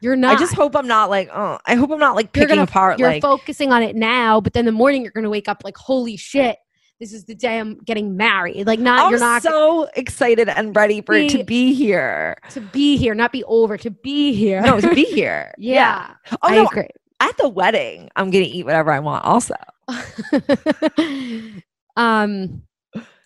You're 0.00 0.16
not. 0.16 0.36
I 0.36 0.38
just 0.38 0.54
hope 0.54 0.76
I'm 0.76 0.86
not 0.86 1.10
like, 1.10 1.28
oh, 1.34 1.58
I 1.66 1.74
hope 1.74 1.90
I'm 1.90 1.98
not 1.98 2.14
like 2.14 2.34
you're 2.36 2.44
picking 2.44 2.56
gonna, 2.56 2.64
apart 2.64 2.98
You're 2.98 3.08
like 3.08 3.22
focusing 3.22 3.72
on 3.72 3.82
it 3.82 3.96
now, 3.96 4.40
but 4.40 4.52
then 4.52 4.64
the 4.64 4.72
morning 4.72 5.02
you're 5.02 5.12
going 5.12 5.24
to 5.24 5.30
wake 5.30 5.48
up 5.48 5.62
like, 5.64 5.76
holy 5.76 6.16
shit, 6.16 6.58
this 7.00 7.12
is 7.12 7.24
the 7.24 7.34
day 7.34 7.58
I'm 7.58 7.78
getting 7.80 8.16
married. 8.16 8.66
Like, 8.66 8.78
not, 8.78 9.00
I'm 9.00 9.10
you're 9.10 9.20
not 9.20 9.42
so 9.42 9.88
excited 9.96 10.48
and 10.48 10.74
ready 10.74 11.02
for 11.02 11.14
it 11.14 11.30
to 11.30 11.38
Be- 11.38 11.42
be 11.42 11.74
here. 11.74 12.36
to 12.50 12.60
be 12.60 12.96
here, 12.96 13.14
not 13.14 13.32
be 13.32 13.44
over, 13.44 13.76
to 13.76 13.90
be 13.90 14.32
here. 14.32 14.62
No, 14.62 14.80
to 14.80 14.94
be 14.94 15.04
here. 15.14 15.52
yeah. 15.58 16.14
Oh 16.30 16.36
I 16.42 16.56
no, 16.56 16.66
agree. 16.66 16.88
At 17.20 17.36
the 17.38 17.48
wedding, 17.48 18.10
I'm 18.16 18.30
gonna 18.30 18.44
eat 18.46 18.64
whatever 18.64 18.92
I 18.92 19.00
want. 19.00 19.24
Also, 19.24 19.54
um, 21.96 22.62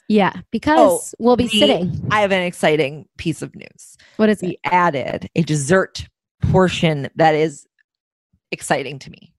yeah, 0.09 0.33
because 0.51 1.15
we'll 1.19 1.37
be 1.37 1.45
we- 1.45 1.61
sitting. 1.61 2.09
I 2.11 2.21
have 2.21 2.33
an 2.33 2.43
exciting 2.43 3.07
piece 3.19 3.43
of 3.43 3.55
news. 3.55 3.97
What 4.17 4.29
is 4.29 4.43
it? 4.43 4.47
We 4.47 4.59
added 4.65 5.29
a 5.35 5.43
dessert 5.43 6.07
portion 6.51 7.09
that 7.17 7.35
is 7.35 7.67
exciting 8.53 8.99
to 9.01 9.11
me. 9.11 9.33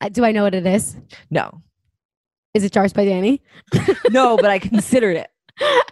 Uh, 0.00 0.08
Do 0.08 0.24
I 0.24 0.32
know 0.32 0.42
what 0.44 0.54
it 0.54 0.66
is? 0.66 0.96
No, 1.30 1.62
Is 2.54 2.64
it 2.64 2.72
Jars 2.72 2.92
by 2.92 3.04
Dani? 3.06 3.40
no, 4.10 4.36
but 4.36 4.46
I 4.50 4.58
considered 4.58 5.16
it. 5.16 5.30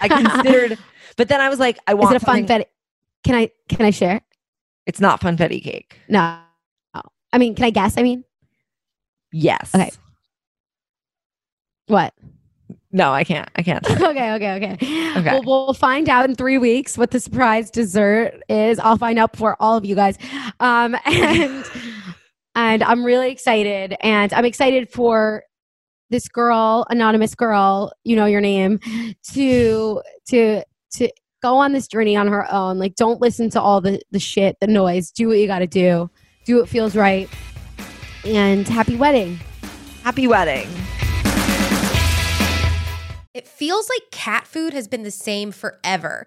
I 0.01 0.09
considered, 0.09 0.79
but 1.17 1.29
then 1.29 1.41
I 1.41 1.49
was 1.49 1.59
like, 1.59 1.79
I 1.87 1.95
want. 1.95 2.15
Is 2.15 2.23
it 2.23 2.23
a 2.23 2.27
fun 2.27 2.37
something- 2.47 2.65
Can 3.25 3.35
I 3.35 3.51
can 3.69 3.85
I 3.87 3.91
share? 3.91 4.21
It's 4.87 5.01
not 5.01 5.21
funfetti 5.21 5.63
cake. 5.63 5.99
No. 6.09 6.39
I 7.33 7.39
mean, 7.39 7.55
can 7.55 7.65
I 7.65 7.71
guess? 7.71 7.99
I 7.99 8.03
mean, 8.03 8.25
Yes. 9.33 9.75
Okay. 9.75 9.91
what? 11.87 12.15
No, 12.91 13.13
I 13.13 13.25
can't. 13.25 13.49
I 13.57 13.63
can't. 13.63 13.85
okay, 13.91 14.33
okay, 14.35 14.55
okay. 14.57 14.73
Okay. 15.19 15.23
Well, 15.31 15.43
we'll 15.45 15.75
find 15.75 16.09
out 16.09 16.29
in 16.29 16.35
three 16.35 16.57
weeks 16.57 16.97
what 16.97 17.11
the 17.11 17.21
surprise 17.21 17.71
dessert 17.71 18.41
is. 18.49 18.79
I'll 18.79 18.97
find 18.97 19.19
out 19.19 19.37
for 19.37 19.57
all 19.61 19.77
of 19.77 19.85
you 19.85 19.95
guys. 19.95 20.17
Um, 20.61 20.97
and 21.05 21.65
and 22.55 22.83
I'm 22.83 23.05
really 23.05 23.31
excited, 23.31 23.95
and 24.01 24.33
I'm 24.33 24.47
excited 24.47 24.89
for 24.91 25.45
this 26.11 26.29
girl, 26.29 26.87
anonymous 26.89 27.35
girl, 27.35 27.93
you 28.05 28.17
know 28.17 28.25
your 28.25 28.41
name, 28.41 28.81
to 29.35 30.01
to 30.29 30.63
to 30.93 31.11
go 31.43 31.57
on 31.57 31.73
this 31.73 31.87
journey 31.89 32.17
on 32.17 32.27
her 32.29 32.51
own. 32.51 32.79
Like, 32.79 32.95
don't 32.95 33.21
listen 33.21 33.51
to 33.51 33.61
all 33.61 33.83
the 33.83 34.01
the 34.13 34.19
shit, 34.19 34.57
the 34.61 34.67
noise. 34.67 35.11
Do 35.11 35.29
what 35.29 35.39
you 35.39 35.47
got 35.47 35.59
to 35.59 35.67
do. 35.67 36.11
Do 36.49 36.57
what 36.57 36.69
feels 36.71 36.97
right. 36.97 37.29
And 38.25 38.67
happy 38.67 38.97
wedding. 38.97 39.39
Happy 40.03 40.27
wedding. 40.27 40.67
It 43.35 43.47
feels 43.47 43.91
like 43.91 44.11
cat 44.11 44.47
food 44.47 44.73
has 44.73 44.89
been 44.89 45.03
the 45.03 45.11
same 45.11 45.53
forever. 45.53 46.27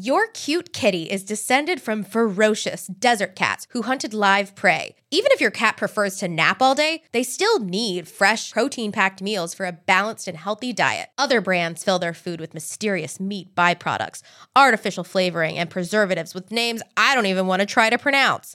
Your 0.00 0.28
cute 0.28 0.72
kitty 0.72 1.10
is 1.10 1.24
descended 1.24 1.82
from 1.82 2.04
ferocious 2.04 2.86
desert 2.86 3.34
cats 3.34 3.66
who 3.70 3.82
hunted 3.82 4.14
live 4.14 4.54
prey. 4.54 4.94
Even 5.10 5.32
if 5.32 5.40
your 5.40 5.50
cat 5.50 5.76
prefers 5.76 6.14
to 6.18 6.28
nap 6.28 6.62
all 6.62 6.76
day, 6.76 7.02
they 7.10 7.24
still 7.24 7.58
need 7.58 8.06
fresh, 8.06 8.52
protein 8.52 8.92
packed 8.92 9.20
meals 9.20 9.54
for 9.54 9.66
a 9.66 9.72
balanced 9.72 10.28
and 10.28 10.38
healthy 10.38 10.72
diet. 10.72 11.08
Other 11.18 11.40
brands 11.40 11.82
fill 11.82 11.98
their 11.98 12.14
food 12.14 12.38
with 12.40 12.54
mysterious 12.54 13.18
meat 13.18 13.56
byproducts, 13.56 14.22
artificial 14.54 15.02
flavoring, 15.02 15.58
and 15.58 15.68
preservatives 15.68 16.32
with 16.32 16.52
names 16.52 16.80
I 16.96 17.16
don't 17.16 17.26
even 17.26 17.48
want 17.48 17.58
to 17.58 17.66
try 17.66 17.90
to 17.90 17.98
pronounce. 17.98 18.54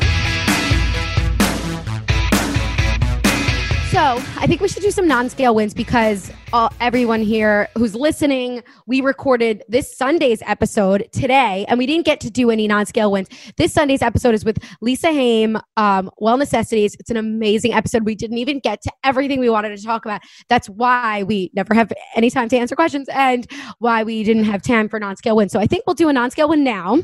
So 4.11 4.17
I 4.17 4.45
think 4.45 4.59
we 4.59 4.67
should 4.67 4.83
do 4.83 4.91
some 4.91 5.07
non-scale 5.07 5.55
wins 5.55 5.73
because 5.73 6.33
uh, 6.51 6.67
everyone 6.81 7.21
here 7.21 7.69
who's 7.77 7.95
listening, 7.95 8.61
we 8.85 8.99
recorded 8.99 9.63
this 9.69 9.95
Sunday's 9.95 10.41
episode 10.45 11.07
today, 11.13 11.63
and 11.69 11.77
we 11.77 11.85
didn't 11.85 12.03
get 12.03 12.19
to 12.19 12.29
do 12.29 12.49
any 12.49 12.67
non-scale 12.67 13.09
wins. 13.09 13.29
This 13.55 13.71
Sunday's 13.71 14.01
episode 14.01 14.35
is 14.35 14.43
with 14.43 14.57
Lisa 14.81 15.07
Hayim, 15.07 15.61
um, 15.77 16.11
Well 16.17 16.35
Necessities. 16.35 16.93
It's 16.99 17.09
an 17.09 17.15
amazing 17.15 17.71
episode. 17.71 18.03
We 18.03 18.15
didn't 18.15 18.37
even 18.37 18.59
get 18.59 18.81
to 18.81 18.91
everything 19.05 19.39
we 19.39 19.49
wanted 19.49 19.77
to 19.77 19.81
talk 19.81 20.03
about. 20.03 20.19
That's 20.49 20.67
why 20.67 21.23
we 21.23 21.49
never 21.53 21.73
have 21.73 21.93
any 22.13 22.29
time 22.29 22.49
to 22.49 22.57
answer 22.57 22.75
questions, 22.75 23.07
and 23.13 23.49
why 23.79 24.03
we 24.03 24.25
didn't 24.25 24.43
have 24.43 24.61
time 24.61 24.89
for 24.89 24.99
non-scale 24.99 25.37
wins. 25.37 25.53
So 25.53 25.59
I 25.61 25.67
think 25.67 25.83
we'll 25.87 25.93
do 25.93 26.09
a 26.09 26.13
non-scale 26.13 26.49
win 26.49 26.65
now. 26.65 26.99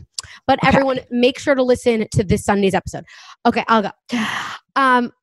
But 0.45 0.59
okay. 0.59 0.67
everyone, 0.67 0.99
make 1.09 1.39
sure 1.39 1.55
to 1.55 1.63
listen 1.63 2.05
to 2.11 2.25
this 2.25 2.43
Sunday's 2.43 2.73
episode. 2.73 3.05
Okay, 3.45 3.63
I'll 3.69 3.83
go. 3.83 3.91
Um, 4.75 5.13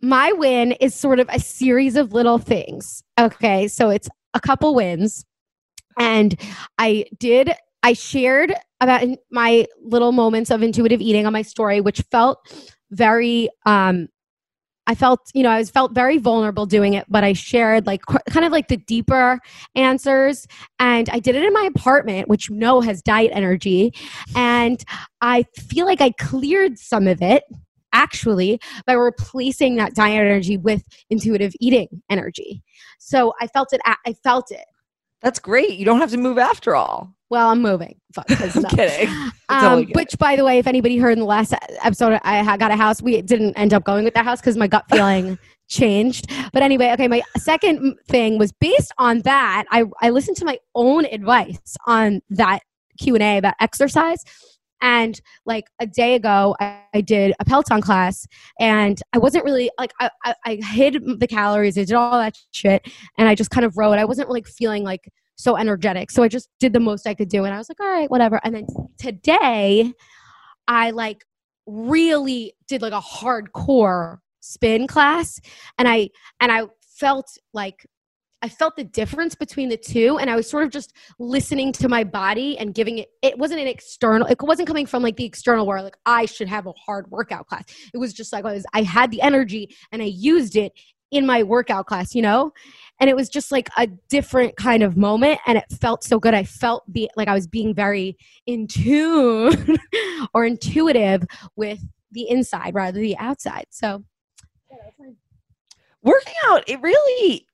my 0.00 0.32
win 0.32 0.72
is 0.72 0.94
sort 0.94 1.20
of 1.20 1.28
a 1.30 1.40
series 1.40 1.96
of 1.96 2.12
little 2.12 2.38
things. 2.38 3.02
Okay, 3.18 3.68
so 3.68 3.90
it's 3.90 4.08
a 4.34 4.40
couple 4.40 4.74
wins. 4.74 5.24
And 5.98 6.40
I 6.78 7.06
did, 7.18 7.52
I 7.82 7.92
shared 7.92 8.54
about 8.80 9.02
my 9.30 9.66
little 9.82 10.12
moments 10.12 10.50
of 10.50 10.62
intuitive 10.62 11.00
eating 11.00 11.26
on 11.26 11.32
my 11.32 11.42
story, 11.42 11.80
which 11.80 12.02
felt 12.12 12.38
very, 12.90 13.48
um, 13.66 14.08
I 14.86 14.94
felt, 14.94 15.20
you 15.34 15.42
know, 15.42 15.50
I 15.50 15.58
was 15.58 15.68
felt 15.68 15.92
very 15.92 16.16
vulnerable 16.16 16.64
doing 16.64 16.94
it, 16.94 17.04
but 17.10 17.22
I 17.22 17.34
shared 17.34 17.86
like 17.86 18.00
kind 18.30 18.46
of 18.46 18.52
like 18.52 18.68
the 18.68 18.78
deeper 18.78 19.38
answers. 19.74 20.46
And 20.78 21.10
I 21.10 21.18
did 21.18 21.34
it 21.34 21.44
in 21.44 21.52
my 21.52 21.68
apartment, 21.74 22.28
which 22.28 22.48
you 22.48 22.56
know 22.56 22.80
has 22.80 23.02
diet 23.02 23.32
energy. 23.34 23.92
And 24.34 24.82
I 25.20 25.44
feel 25.56 25.84
like 25.84 26.00
I 26.00 26.12
cleared 26.12 26.78
some 26.78 27.06
of 27.06 27.20
it 27.20 27.42
actually 27.92 28.60
by 28.86 28.92
replacing 28.94 29.76
that 29.76 29.94
diet 29.94 30.20
energy 30.20 30.56
with 30.56 30.82
intuitive 31.10 31.52
eating 31.60 32.02
energy. 32.10 32.62
So 32.98 33.34
I 33.40 33.46
felt 33.46 33.72
it. 33.72 33.80
I 33.84 34.12
felt 34.22 34.50
it. 34.50 34.64
That's 35.20 35.38
great. 35.38 35.78
You 35.78 35.84
don't 35.84 36.00
have 36.00 36.10
to 36.10 36.16
move 36.16 36.38
after 36.38 36.76
all. 36.76 37.12
Well, 37.30 37.50
I'm 37.50 37.60
moving. 37.60 38.00
Fuck, 38.14 38.26
I'm 38.56 38.64
kidding. 38.64 39.14
Um, 39.48 39.86
which, 39.92 40.16
by 40.18 40.36
the 40.36 40.44
way, 40.44 40.58
if 40.58 40.66
anybody 40.66 40.96
heard 40.96 41.12
in 41.12 41.18
the 41.18 41.24
last 41.24 41.54
episode, 41.82 42.18
I 42.22 42.56
got 42.56 42.70
a 42.70 42.76
house. 42.76 43.02
We 43.02 43.20
didn't 43.22 43.54
end 43.54 43.74
up 43.74 43.84
going 43.84 44.04
with 44.04 44.14
that 44.14 44.24
house 44.24 44.40
because 44.40 44.56
my 44.56 44.66
gut 44.66 44.84
feeling 44.90 45.38
changed. 45.68 46.30
But 46.52 46.62
anyway, 46.62 46.92
okay. 46.92 47.08
My 47.08 47.22
second 47.36 47.96
thing 48.08 48.38
was 48.38 48.52
based 48.52 48.92
on 48.98 49.20
that. 49.22 49.66
I 49.70 49.84
I 50.00 50.10
listened 50.10 50.38
to 50.38 50.44
my 50.44 50.58
own 50.74 51.04
advice 51.06 51.76
on 51.86 52.22
that 52.30 52.60
Q 52.98 53.14
and 53.14 53.22
A 53.22 53.38
about 53.38 53.54
exercise, 53.60 54.24
and 54.80 55.20
like 55.46 55.64
a 55.80 55.86
day 55.86 56.14
ago, 56.14 56.56
I, 56.60 56.80
I, 56.94 57.00
did 57.00 57.34
a 57.40 57.44
Peloton 57.44 57.80
class 57.80 58.26
and 58.60 59.00
I 59.12 59.18
wasn't 59.18 59.44
really 59.44 59.70
like, 59.78 59.92
I, 60.00 60.10
I, 60.24 60.34
I 60.44 60.54
hid 60.56 61.02
the 61.18 61.26
calories, 61.26 61.76
I 61.76 61.84
did 61.84 61.94
all 61.94 62.18
that 62.18 62.36
shit, 62.52 62.86
and 63.16 63.28
I 63.28 63.34
just 63.34 63.50
kind 63.50 63.64
of 63.64 63.76
rode. 63.76 63.98
I 63.98 64.04
wasn't 64.04 64.30
like 64.30 64.46
feeling 64.46 64.84
like 64.84 65.10
so 65.36 65.56
energetic. 65.56 66.10
So 66.10 66.22
I 66.22 66.28
just 66.28 66.48
did 66.60 66.72
the 66.72 66.80
most 66.80 67.06
I 67.06 67.14
could 67.14 67.28
do. 67.28 67.44
And 67.44 67.54
I 67.54 67.58
was 67.58 67.68
like, 67.68 67.80
all 67.80 67.90
right, 67.90 68.10
whatever. 68.10 68.40
And 68.44 68.54
then 68.54 68.66
today, 68.98 69.92
I 70.66 70.90
like 70.90 71.24
really 71.66 72.54
did 72.66 72.82
like 72.82 72.92
a 72.92 73.00
hardcore 73.00 74.18
spin 74.40 74.86
class 74.86 75.40
and 75.78 75.88
I, 75.88 76.10
and 76.40 76.50
I 76.52 76.66
felt 76.80 77.26
like 77.52 77.86
I 78.42 78.48
felt 78.48 78.76
the 78.76 78.84
difference 78.84 79.34
between 79.34 79.68
the 79.68 79.76
two 79.76 80.18
and 80.18 80.30
I 80.30 80.36
was 80.36 80.48
sort 80.48 80.64
of 80.64 80.70
just 80.70 80.92
listening 81.18 81.72
to 81.72 81.88
my 81.88 82.04
body 82.04 82.56
and 82.58 82.74
giving 82.74 82.98
it 82.98 83.08
it 83.22 83.38
wasn't 83.38 83.60
an 83.60 83.66
external 83.66 84.26
it 84.28 84.40
wasn't 84.42 84.68
coming 84.68 84.86
from 84.86 85.02
like 85.02 85.16
the 85.16 85.24
external 85.24 85.66
where 85.66 85.82
like 85.82 85.96
I 86.06 86.26
should 86.26 86.48
have 86.48 86.66
a 86.66 86.72
hard 86.72 87.10
workout 87.10 87.46
class. 87.46 87.64
It 87.92 87.98
was 87.98 88.12
just 88.12 88.32
like 88.32 88.44
I 88.44 88.52
was 88.52 88.64
I 88.72 88.82
had 88.82 89.10
the 89.10 89.22
energy 89.22 89.74
and 89.92 90.02
I 90.02 90.06
used 90.06 90.56
it 90.56 90.72
in 91.10 91.26
my 91.26 91.42
workout 91.42 91.86
class, 91.86 92.14
you 92.14 92.22
know? 92.22 92.52
And 93.00 93.08
it 93.08 93.16
was 93.16 93.28
just 93.28 93.50
like 93.50 93.70
a 93.78 93.86
different 94.08 94.56
kind 94.56 94.82
of 94.82 94.96
moment 94.96 95.40
and 95.46 95.56
it 95.56 95.64
felt 95.80 96.04
so 96.04 96.18
good. 96.18 96.34
I 96.34 96.44
felt 96.44 96.90
be, 96.92 97.08
like 97.16 97.28
I 97.28 97.34
was 97.34 97.46
being 97.46 97.74
very 97.74 98.16
in 98.46 98.66
tune 98.66 99.78
or 100.34 100.44
intuitive 100.44 101.24
with 101.56 101.80
the 102.12 102.28
inside 102.28 102.74
rather 102.74 102.92
than 102.92 103.02
the 103.02 103.18
outside. 103.18 103.66
So 103.70 104.04
working 106.02 106.34
out 106.46 106.62
it 106.68 106.80
really 106.80 107.46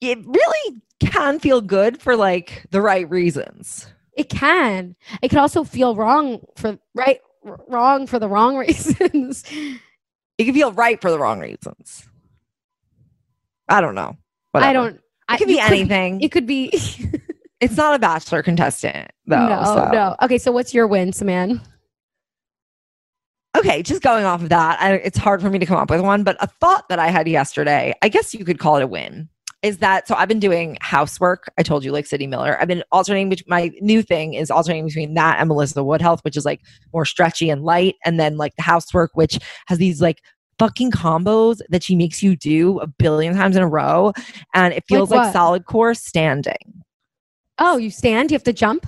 it 0.00 0.18
really 0.24 0.82
can 1.00 1.38
feel 1.38 1.60
good 1.60 2.00
for 2.00 2.16
like 2.16 2.66
the 2.70 2.80
right 2.80 3.08
reasons. 3.10 3.86
It 4.12 4.28
can. 4.28 4.96
It 5.22 5.28
can 5.28 5.38
also 5.38 5.64
feel 5.64 5.94
wrong 5.94 6.40
for 6.56 6.78
right 6.94 7.20
wrong 7.68 8.06
for 8.06 8.18
the 8.18 8.28
wrong 8.28 8.56
reasons. 8.66 9.44
It 10.38 10.44
can 10.44 10.54
feel 10.54 10.72
right 10.72 11.00
for 11.00 11.10
the 11.10 11.18
wrong 11.18 11.40
reasons. 11.40 12.08
I 13.68 13.80
don't 13.80 13.94
know. 13.94 14.16
Whatever. 14.52 14.70
I 14.70 14.72
don't. 14.72 14.94
It 14.94 15.02
I, 15.28 15.38
could 15.38 15.48
be 15.48 15.60
anything. 15.60 16.20
it 16.20 16.30
could 16.30 16.46
be. 16.46 16.70
it's 17.60 17.76
not 17.76 17.94
a 17.94 17.98
bachelor 17.98 18.42
contestant, 18.42 19.10
though. 19.26 19.48
No, 19.48 19.64
so. 19.64 19.90
no. 19.92 20.16
Okay, 20.22 20.38
so 20.38 20.52
what's 20.52 20.72
your 20.72 20.86
win, 20.86 21.12
Saman? 21.12 21.60
Okay, 23.56 23.82
just 23.82 24.02
going 24.02 24.24
off 24.26 24.42
of 24.42 24.50
that, 24.50 24.80
I, 24.80 24.94
it's 24.96 25.16
hard 25.16 25.40
for 25.40 25.48
me 25.48 25.58
to 25.58 25.64
come 25.64 25.78
up 25.78 25.88
with 25.88 26.02
one, 26.02 26.24
but 26.24 26.36
a 26.40 26.46
thought 26.46 26.88
that 26.90 26.98
I 26.98 27.08
had 27.08 27.26
yesterday, 27.26 27.94
I 28.02 28.10
guess 28.10 28.34
you 28.34 28.44
could 28.44 28.58
call 28.58 28.76
it 28.76 28.82
a 28.82 28.86
win, 28.86 29.30
is 29.66 29.78
that 29.78 30.06
so 30.06 30.14
I've 30.14 30.28
been 30.28 30.38
doing 30.40 30.78
housework. 30.80 31.50
I 31.58 31.62
told 31.62 31.84
you, 31.84 31.92
like 31.92 32.06
Sydney 32.06 32.26
Miller. 32.26 32.56
I've 32.60 32.68
been 32.68 32.84
alternating. 32.92 33.28
Between, 33.28 33.46
my 33.48 33.72
new 33.80 34.02
thing 34.02 34.34
is 34.34 34.50
alternating 34.50 34.86
between 34.86 35.14
that 35.14 35.38
and 35.38 35.48
Melissa 35.48 35.82
Wood 35.82 36.00
Health, 36.00 36.20
which 36.24 36.36
is 36.36 36.44
like 36.44 36.60
more 36.92 37.04
stretchy 37.04 37.50
and 37.50 37.64
light, 37.64 37.96
and 38.04 38.18
then 38.20 38.36
like 38.36 38.54
the 38.56 38.62
housework, 38.62 39.10
which 39.14 39.38
has 39.66 39.78
these 39.78 40.00
like 40.00 40.22
fucking 40.58 40.90
combos 40.90 41.60
that 41.68 41.82
she 41.82 41.94
makes 41.94 42.22
you 42.22 42.34
do 42.36 42.78
a 42.80 42.86
billion 42.86 43.34
times 43.34 43.56
in 43.56 43.62
a 43.62 43.68
row, 43.68 44.12
and 44.54 44.72
it 44.72 44.84
feels 44.88 45.10
like, 45.10 45.18
like 45.24 45.32
solid 45.32 45.66
core 45.66 45.94
standing. 45.94 46.82
Oh, 47.58 47.76
you 47.76 47.90
stand? 47.90 48.30
You 48.30 48.36
have 48.36 48.44
to 48.44 48.52
jump? 48.52 48.86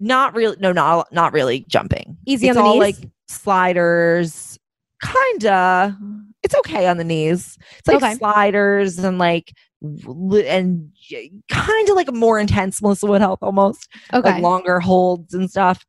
Not 0.00 0.34
really. 0.34 0.56
No, 0.60 0.72
not 0.72 1.12
not 1.12 1.32
really 1.32 1.64
jumping. 1.68 2.16
Easy 2.26 2.48
it's 2.48 2.56
on 2.56 2.62
the 2.64 2.68
all 2.68 2.74
knees? 2.78 3.00
like 3.00 3.10
sliders. 3.28 4.58
Kinda. 5.02 5.96
It's 6.42 6.54
okay 6.54 6.86
on 6.86 6.96
the 6.98 7.04
knees. 7.04 7.58
It's 7.78 7.88
like 7.88 7.96
Okay. 7.96 8.14
sliders 8.14 8.98
and 8.98 9.18
like 9.18 9.52
li- 9.52 9.54
and 9.82 10.90
kind 11.50 11.88
of 11.88 11.94
like 11.96 12.08
a 12.08 12.12
more 12.12 12.38
intense 12.38 12.82
Melissa 12.82 13.06
Wood 13.06 13.20
Health 13.20 13.38
almost 13.42 13.88
Okay. 14.12 14.32
like 14.32 14.42
longer 14.42 14.80
holds 14.80 15.34
and 15.34 15.50
stuff. 15.50 15.84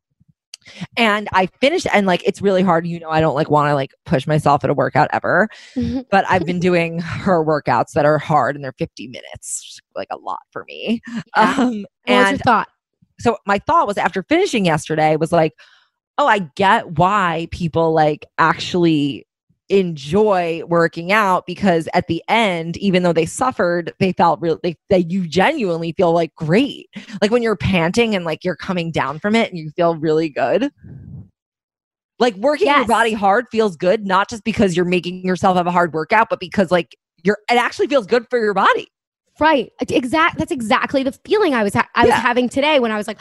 And 0.96 1.28
I 1.32 1.46
finished 1.60 1.86
and 1.92 2.06
like 2.06 2.22
it's 2.26 2.42
really 2.42 2.62
hard. 2.62 2.86
You 2.86 3.00
know, 3.00 3.08
I 3.10 3.20
don't 3.20 3.34
like 3.34 3.50
want 3.50 3.70
to 3.70 3.74
like 3.74 3.92
push 4.04 4.26
myself 4.26 4.62
at 4.62 4.70
a 4.70 4.74
workout 4.74 5.08
ever. 5.12 5.48
but 6.10 6.24
I've 6.28 6.44
been 6.44 6.60
doing 6.60 7.00
her 7.00 7.44
workouts 7.44 7.92
that 7.94 8.04
are 8.04 8.18
hard 8.18 8.54
and 8.56 8.64
they're 8.64 8.74
50 8.78 9.08
minutes, 9.08 9.80
like 9.96 10.08
a 10.10 10.18
lot 10.18 10.40
for 10.52 10.64
me. 10.66 11.00
Yeah. 11.36 11.54
Um 11.56 11.56
What 11.56 11.66
was 11.66 11.84
your 12.06 12.28
and 12.28 12.40
thought? 12.40 12.68
so 13.18 13.38
my 13.46 13.58
thought 13.58 13.86
was 13.86 13.98
after 13.98 14.22
finishing 14.22 14.64
yesterday 14.66 15.16
was 15.16 15.32
like, 15.32 15.54
oh, 16.18 16.26
I 16.26 16.40
get 16.56 16.98
why 16.98 17.48
people 17.50 17.92
like 17.92 18.26
actually 18.38 19.26
enjoy 19.70 20.62
working 20.66 21.12
out 21.12 21.46
because 21.46 21.88
at 21.94 22.08
the 22.08 22.22
end, 22.28 22.76
even 22.78 23.02
though 23.02 23.12
they 23.12 23.24
suffered, 23.24 23.92
they 23.98 24.12
felt 24.12 24.40
real 24.40 24.58
they, 24.62 24.76
they 24.90 25.06
you 25.08 25.26
genuinely 25.26 25.92
feel 25.92 26.12
like 26.12 26.34
great. 26.34 26.90
Like 27.22 27.30
when 27.30 27.42
you're 27.42 27.56
panting 27.56 28.14
and 28.14 28.24
like 28.24 28.44
you're 28.44 28.56
coming 28.56 28.90
down 28.90 29.18
from 29.18 29.34
it 29.34 29.48
and 29.48 29.58
you 29.58 29.70
feel 29.70 29.94
really 29.96 30.28
good. 30.28 30.70
Like 32.18 32.34
working 32.34 32.66
your 32.66 32.86
body 32.86 33.14
hard 33.14 33.46
feels 33.50 33.76
good, 33.76 34.04
not 34.04 34.28
just 34.28 34.44
because 34.44 34.76
you're 34.76 34.84
making 34.84 35.24
yourself 35.24 35.56
have 35.56 35.66
a 35.66 35.70
hard 35.70 35.94
workout, 35.94 36.28
but 36.28 36.40
because 36.40 36.70
like 36.70 36.96
you're 37.22 37.38
it 37.50 37.54
actually 37.54 37.86
feels 37.86 38.06
good 38.06 38.26
for 38.28 38.38
your 38.38 38.52
body. 38.52 38.88
Right. 39.38 39.72
Exact. 39.88 40.36
That's 40.36 40.52
exactly 40.52 41.02
the 41.02 41.12
feeling 41.24 41.54
I 41.54 41.62
was 41.62 41.72
ha- 41.72 41.88
I 41.94 42.04
was 42.04 42.14
having 42.14 42.50
today 42.50 42.78
when 42.78 42.92
I 42.92 42.98
was 42.98 43.08
like, 43.08 43.18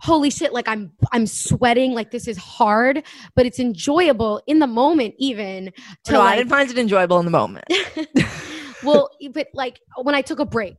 "Holy 0.00 0.30
shit!" 0.30 0.52
Like 0.52 0.68
I'm 0.68 0.92
I'm 1.12 1.26
sweating. 1.26 1.92
Like 1.92 2.10
this 2.10 2.28
is 2.28 2.36
hard, 2.36 3.02
but 3.34 3.46
it's 3.46 3.58
enjoyable 3.58 4.42
in 4.46 4.58
the 4.58 4.66
moment. 4.66 5.14
Even 5.18 5.72
to 6.04 6.12
no, 6.12 6.20
I 6.20 6.24
like, 6.24 6.38
didn't 6.38 6.50
find 6.50 6.70
it 6.70 6.78
enjoyable 6.78 7.18
in 7.18 7.24
the 7.24 7.30
moment. 7.30 7.64
well, 8.82 9.10
but 9.32 9.48
like 9.54 9.80
when 10.02 10.14
I 10.14 10.22
took 10.22 10.38
a 10.38 10.46
break, 10.46 10.76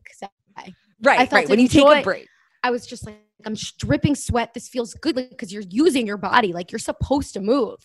Right, 1.02 1.32
I 1.32 1.34
right. 1.34 1.48
When 1.48 1.60
you 1.60 1.68
take 1.68 1.84
a 1.84 2.02
break. 2.02 2.28
I 2.64 2.70
was 2.70 2.86
just 2.86 3.06
like, 3.06 3.22
I'm 3.46 3.54
dripping 3.78 4.16
sweat. 4.16 4.52
This 4.54 4.68
feels 4.68 4.94
good 4.94 5.14
because 5.14 5.52
you're 5.52 5.62
using 5.68 6.06
your 6.06 6.16
body. 6.16 6.52
Like 6.52 6.72
you're 6.72 6.78
supposed 6.80 7.34
to 7.34 7.40
move. 7.40 7.78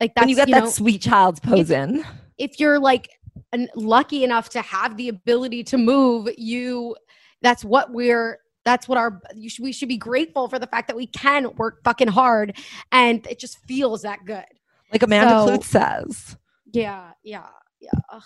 Like 0.00 0.14
that's 0.14 0.22
when 0.22 0.28
you 0.30 0.36
get 0.36 0.48
you 0.48 0.54
that 0.54 0.64
know, 0.64 0.70
sweet 0.70 1.02
child's 1.02 1.40
pose 1.40 1.70
in. 1.70 2.04
if 2.38 2.58
you're 2.58 2.78
like 2.78 3.08
an, 3.52 3.68
lucky 3.74 4.24
enough 4.24 4.48
to 4.50 4.62
have 4.62 4.96
the 4.96 5.08
ability 5.08 5.64
to 5.64 5.78
move, 5.78 6.28
you 6.38 6.96
that's 7.42 7.64
what 7.64 7.92
we're 7.92 8.38
that's 8.64 8.88
what 8.88 8.98
our 8.98 9.20
you 9.34 9.48
should, 9.48 9.62
we 9.64 9.72
should 9.72 9.88
be 9.88 9.96
grateful 9.96 10.48
for 10.48 10.58
the 10.58 10.66
fact 10.66 10.88
that 10.88 10.96
we 10.96 11.06
can 11.06 11.54
work 11.56 11.82
fucking 11.84 12.08
hard 12.08 12.56
and 12.92 13.26
it 13.26 13.38
just 13.38 13.58
feels 13.66 14.02
that 14.02 14.24
good. 14.24 14.44
Like 14.92 15.02
Amanda 15.02 15.30
So- 15.30 15.46
Kloots 15.58 15.64
says. 15.64 16.36
Yeah, 16.72 17.10
yeah, 17.22 17.46
yeah. 17.80 17.90
Ugh, 18.12 18.22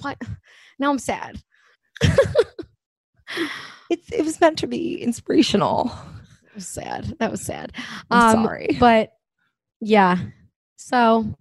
what? 0.00 0.20
Now 0.78 0.90
I'm 0.90 0.98
sad. 0.98 1.42
It's 3.90 4.10
it 4.12 4.24
was 4.24 4.40
meant 4.40 4.58
to 4.58 4.66
be 4.66 5.00
inspirational. 5.02 5.84
That 5.84 6.54
was 6.54 6.66
sad. 6.66 7.14
That 7.20 7.30
was 7.30 7.40
sad. 7.40 7.72
I'm 8.10 8.44
sorry. 8.44 8.76
But 8.78 9.12
yeah. 9.80 10.18
So 10.76 11.34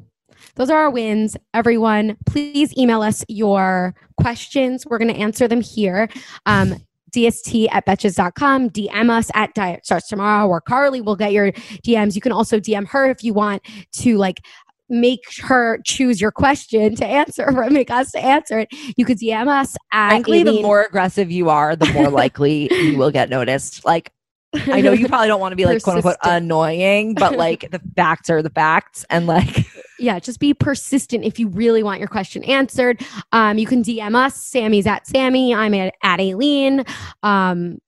those 0.56 0.70
are 0.70 0.78
our 0.78 0.90
wins. 0.90 1.36
Everyone, 1.54 2.18
please 2.26 2.76
email 2.78 3.02
us 3.02 3.26
your 3.28 3.96
questions. 4.18 4.86
We're 4.86 4.98
going 5.00 5.14
to 5.14 5.20
answer 5.20 5.48
them 5.48 5.62
here. 5.62 6.08
Um, 6.46 6.76
DST 7.18 7.68
at 7.72 7.86
betches.com. 7.86 8.70
DM 8.70 9.10
us 9.10 9.32
at 9.34 9.54
Diet 9.54 9.86
Starts 9.86 10.08
Tomorrow, 10.08 10.48
or 10.48 10.62
Carly 10.62 11.02
will 11.02 11.16
get 11.16 11.32
your 11.32 11.52
DMs. 11.52 12.16
You 12.16 12.22
can 12.22 12.32
also 12.32 12.60
DM 12.60 12.88
her 12.90 13.10
if 13.10 13.24
you 13.24 13.34
want 13.34 13.62
to 13.94 14.18
like 14.18 14.42
make 14.90 15.24
her 15.42 15.80
choose 15.84 16.22
your 16.22 16.32
question 16.32 16.96
to 16.96 17.06
answer 17.06 17.46
or 17.46 17.70
make 17.70 17.90
us 17.90 18.12
to 18.12 18.20
answer 18.20 18.60
it. 18.60 18.70
You 18.96 19.06
could 19.06 19.18
DM 19.18 19.48
us 19.48 19.76
at 19.92 20.10
Frankly, 20.10 20.44
the 20.44 20.62
more 20.62 20.84
aggressive 20.84 21.32
you 21.32 21.50
are, 21.50 21.76
the 21.76 21.92
more 21.94 22.10
likely 22.12 22.74
you 22.74 22.98
will 22.98 23.12
get 23.12 23.30
noticed. 23.30 23.84
Like 23.86 24.12
I 24.54 24.82
know 24.82 24.94
you 24.94 25.08
probably 25.08 25.28
don't 25.28 25.42
want 25.42 25.52
to 25.52 25.58
be 25.58 25.66
like 25.66 25.82
quote 25.84 25.98
unquote 25.98 26.18
annoying, 26.24 27.14
but 27.16 27.36
like 27.38 27.70
the 27.72 27.82
facts 27.96 28.30
are 28.30 28.42
the 28.42 28.50
facts. 28.50 29.06
And 29.10 29.28
like 29.28 29.66
yeah, 30.00 30.20
just 30.20 30.40
be 30.40 30.54
persistent 30.54 31.24
if 31.24 31.40
you 31.40 31.48
really 31.50 31.84
want 31.84 32.00
your 32.00 32.08
question 32.08 32.44
answered. 32.44 33.02
Um, 33.32 33.58
you 33.58 33.66
can 33.66 33.84
DM 33.84 34.16
us. 34.16 34.36
Sammy's 34.36 34.88
at 34.88 35.08
Sammy. 35.08 35.54
I'm 35.54 35.74
at, 35.74 35.94
at 36.04 36.20
Aileen. 36.20 36.84
Um, 37.24 37.80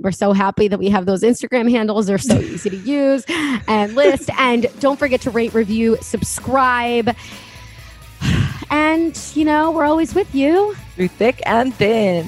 we're 0.00 0.10
so 0.10 0.32
happy 0.32 0.68
that 0.68 0.78
we 0.78 0.88
have 0.88 1.06
those 1.06 1.22
Instagram 1.22 1.70
handles. 1.70 2.06
They're 2.06 2.18
so 2.18 2.38
easy 2.38 2.70
to 2.70 2.76
use 2.76 3.24
and 3.28 3.94
list. 3.94 4.30
And 4.38 4.66
don't 4.80 4.98
forget 4.98 5.20
to 5.22 5.30
rate, 5.30 5.54
review, 5.54 5.96
subscribe. 6.00 7.14
And, 8.70 9.20
you 9.34 9.44
know, 9.44 9.70
we're 9.70 9.84
always 9.84 10.14
with 10.14 10.34
you. 10.34 10.74
through 10.96 11.08
thick 11.08 11.42
and 11.44 11.74
thin. 11.74 12.26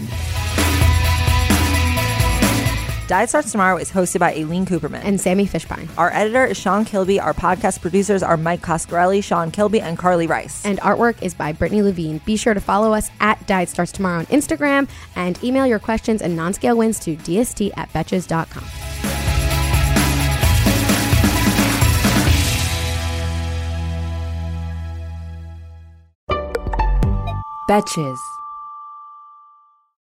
Diet 3.06 3.28
Starts 3.28 3.52
Tomorrow 3.52 3.76
is 3.76 3.90
hosted 3.90 4.20
by 4.20 4.32
Aileen 4.34 4.64
Kuperman. 4.64 5.02
And 5.04 5.20
Sammy 5.20 5.46
Fishbein. 5.46 5.88
our 5.98 6.10
editor 6.12 6.46
is 6.46 6.56
Sean 6.56 6.86
Kilby. 6.86 7.20
Our 7.20 7.34
podcast 7.34 7.82
producers 7.82 8.22
are 8.22 8.38
Mike 8.38 8.62
Coscarelli, 8.62 9.22
Sean 9.22 9.50
Kilby, 9.50 9.80
and 9.82 9.98
Carly 9.98 10.26
Rice. 10.26 10.64
And 10.64 10.80
artwork 10.80 11.22
is 11.22 11.34
by 11.34 11.52
Brittany 11.52 11.82
Levine. 11.82 12.18
Be 12.24 12.36
sure 12.36 12.54
to 12.54 12.60
follow 12.60 12.94
us 12.94 13.10
at 13.20 13.46
Diet 13.46 13.68
Starts 13.68 13.92
Tomorrow 13.92 14.20
on 14.20 14.26
Instagram 14.26 14.88
and 15.16 15.42
email 15.44 15.66
your 15.66 15.78
questions 15.78 16.22
and 16.22 16.34
non 16.34 16.54
scale 16.54 16.78
wins 16.78 16.98
to 17.00 17.14
dst 17.14 17.72
at 17.76 17.92
betches.com. 17.92 18.64
Betches. 27.68 28.33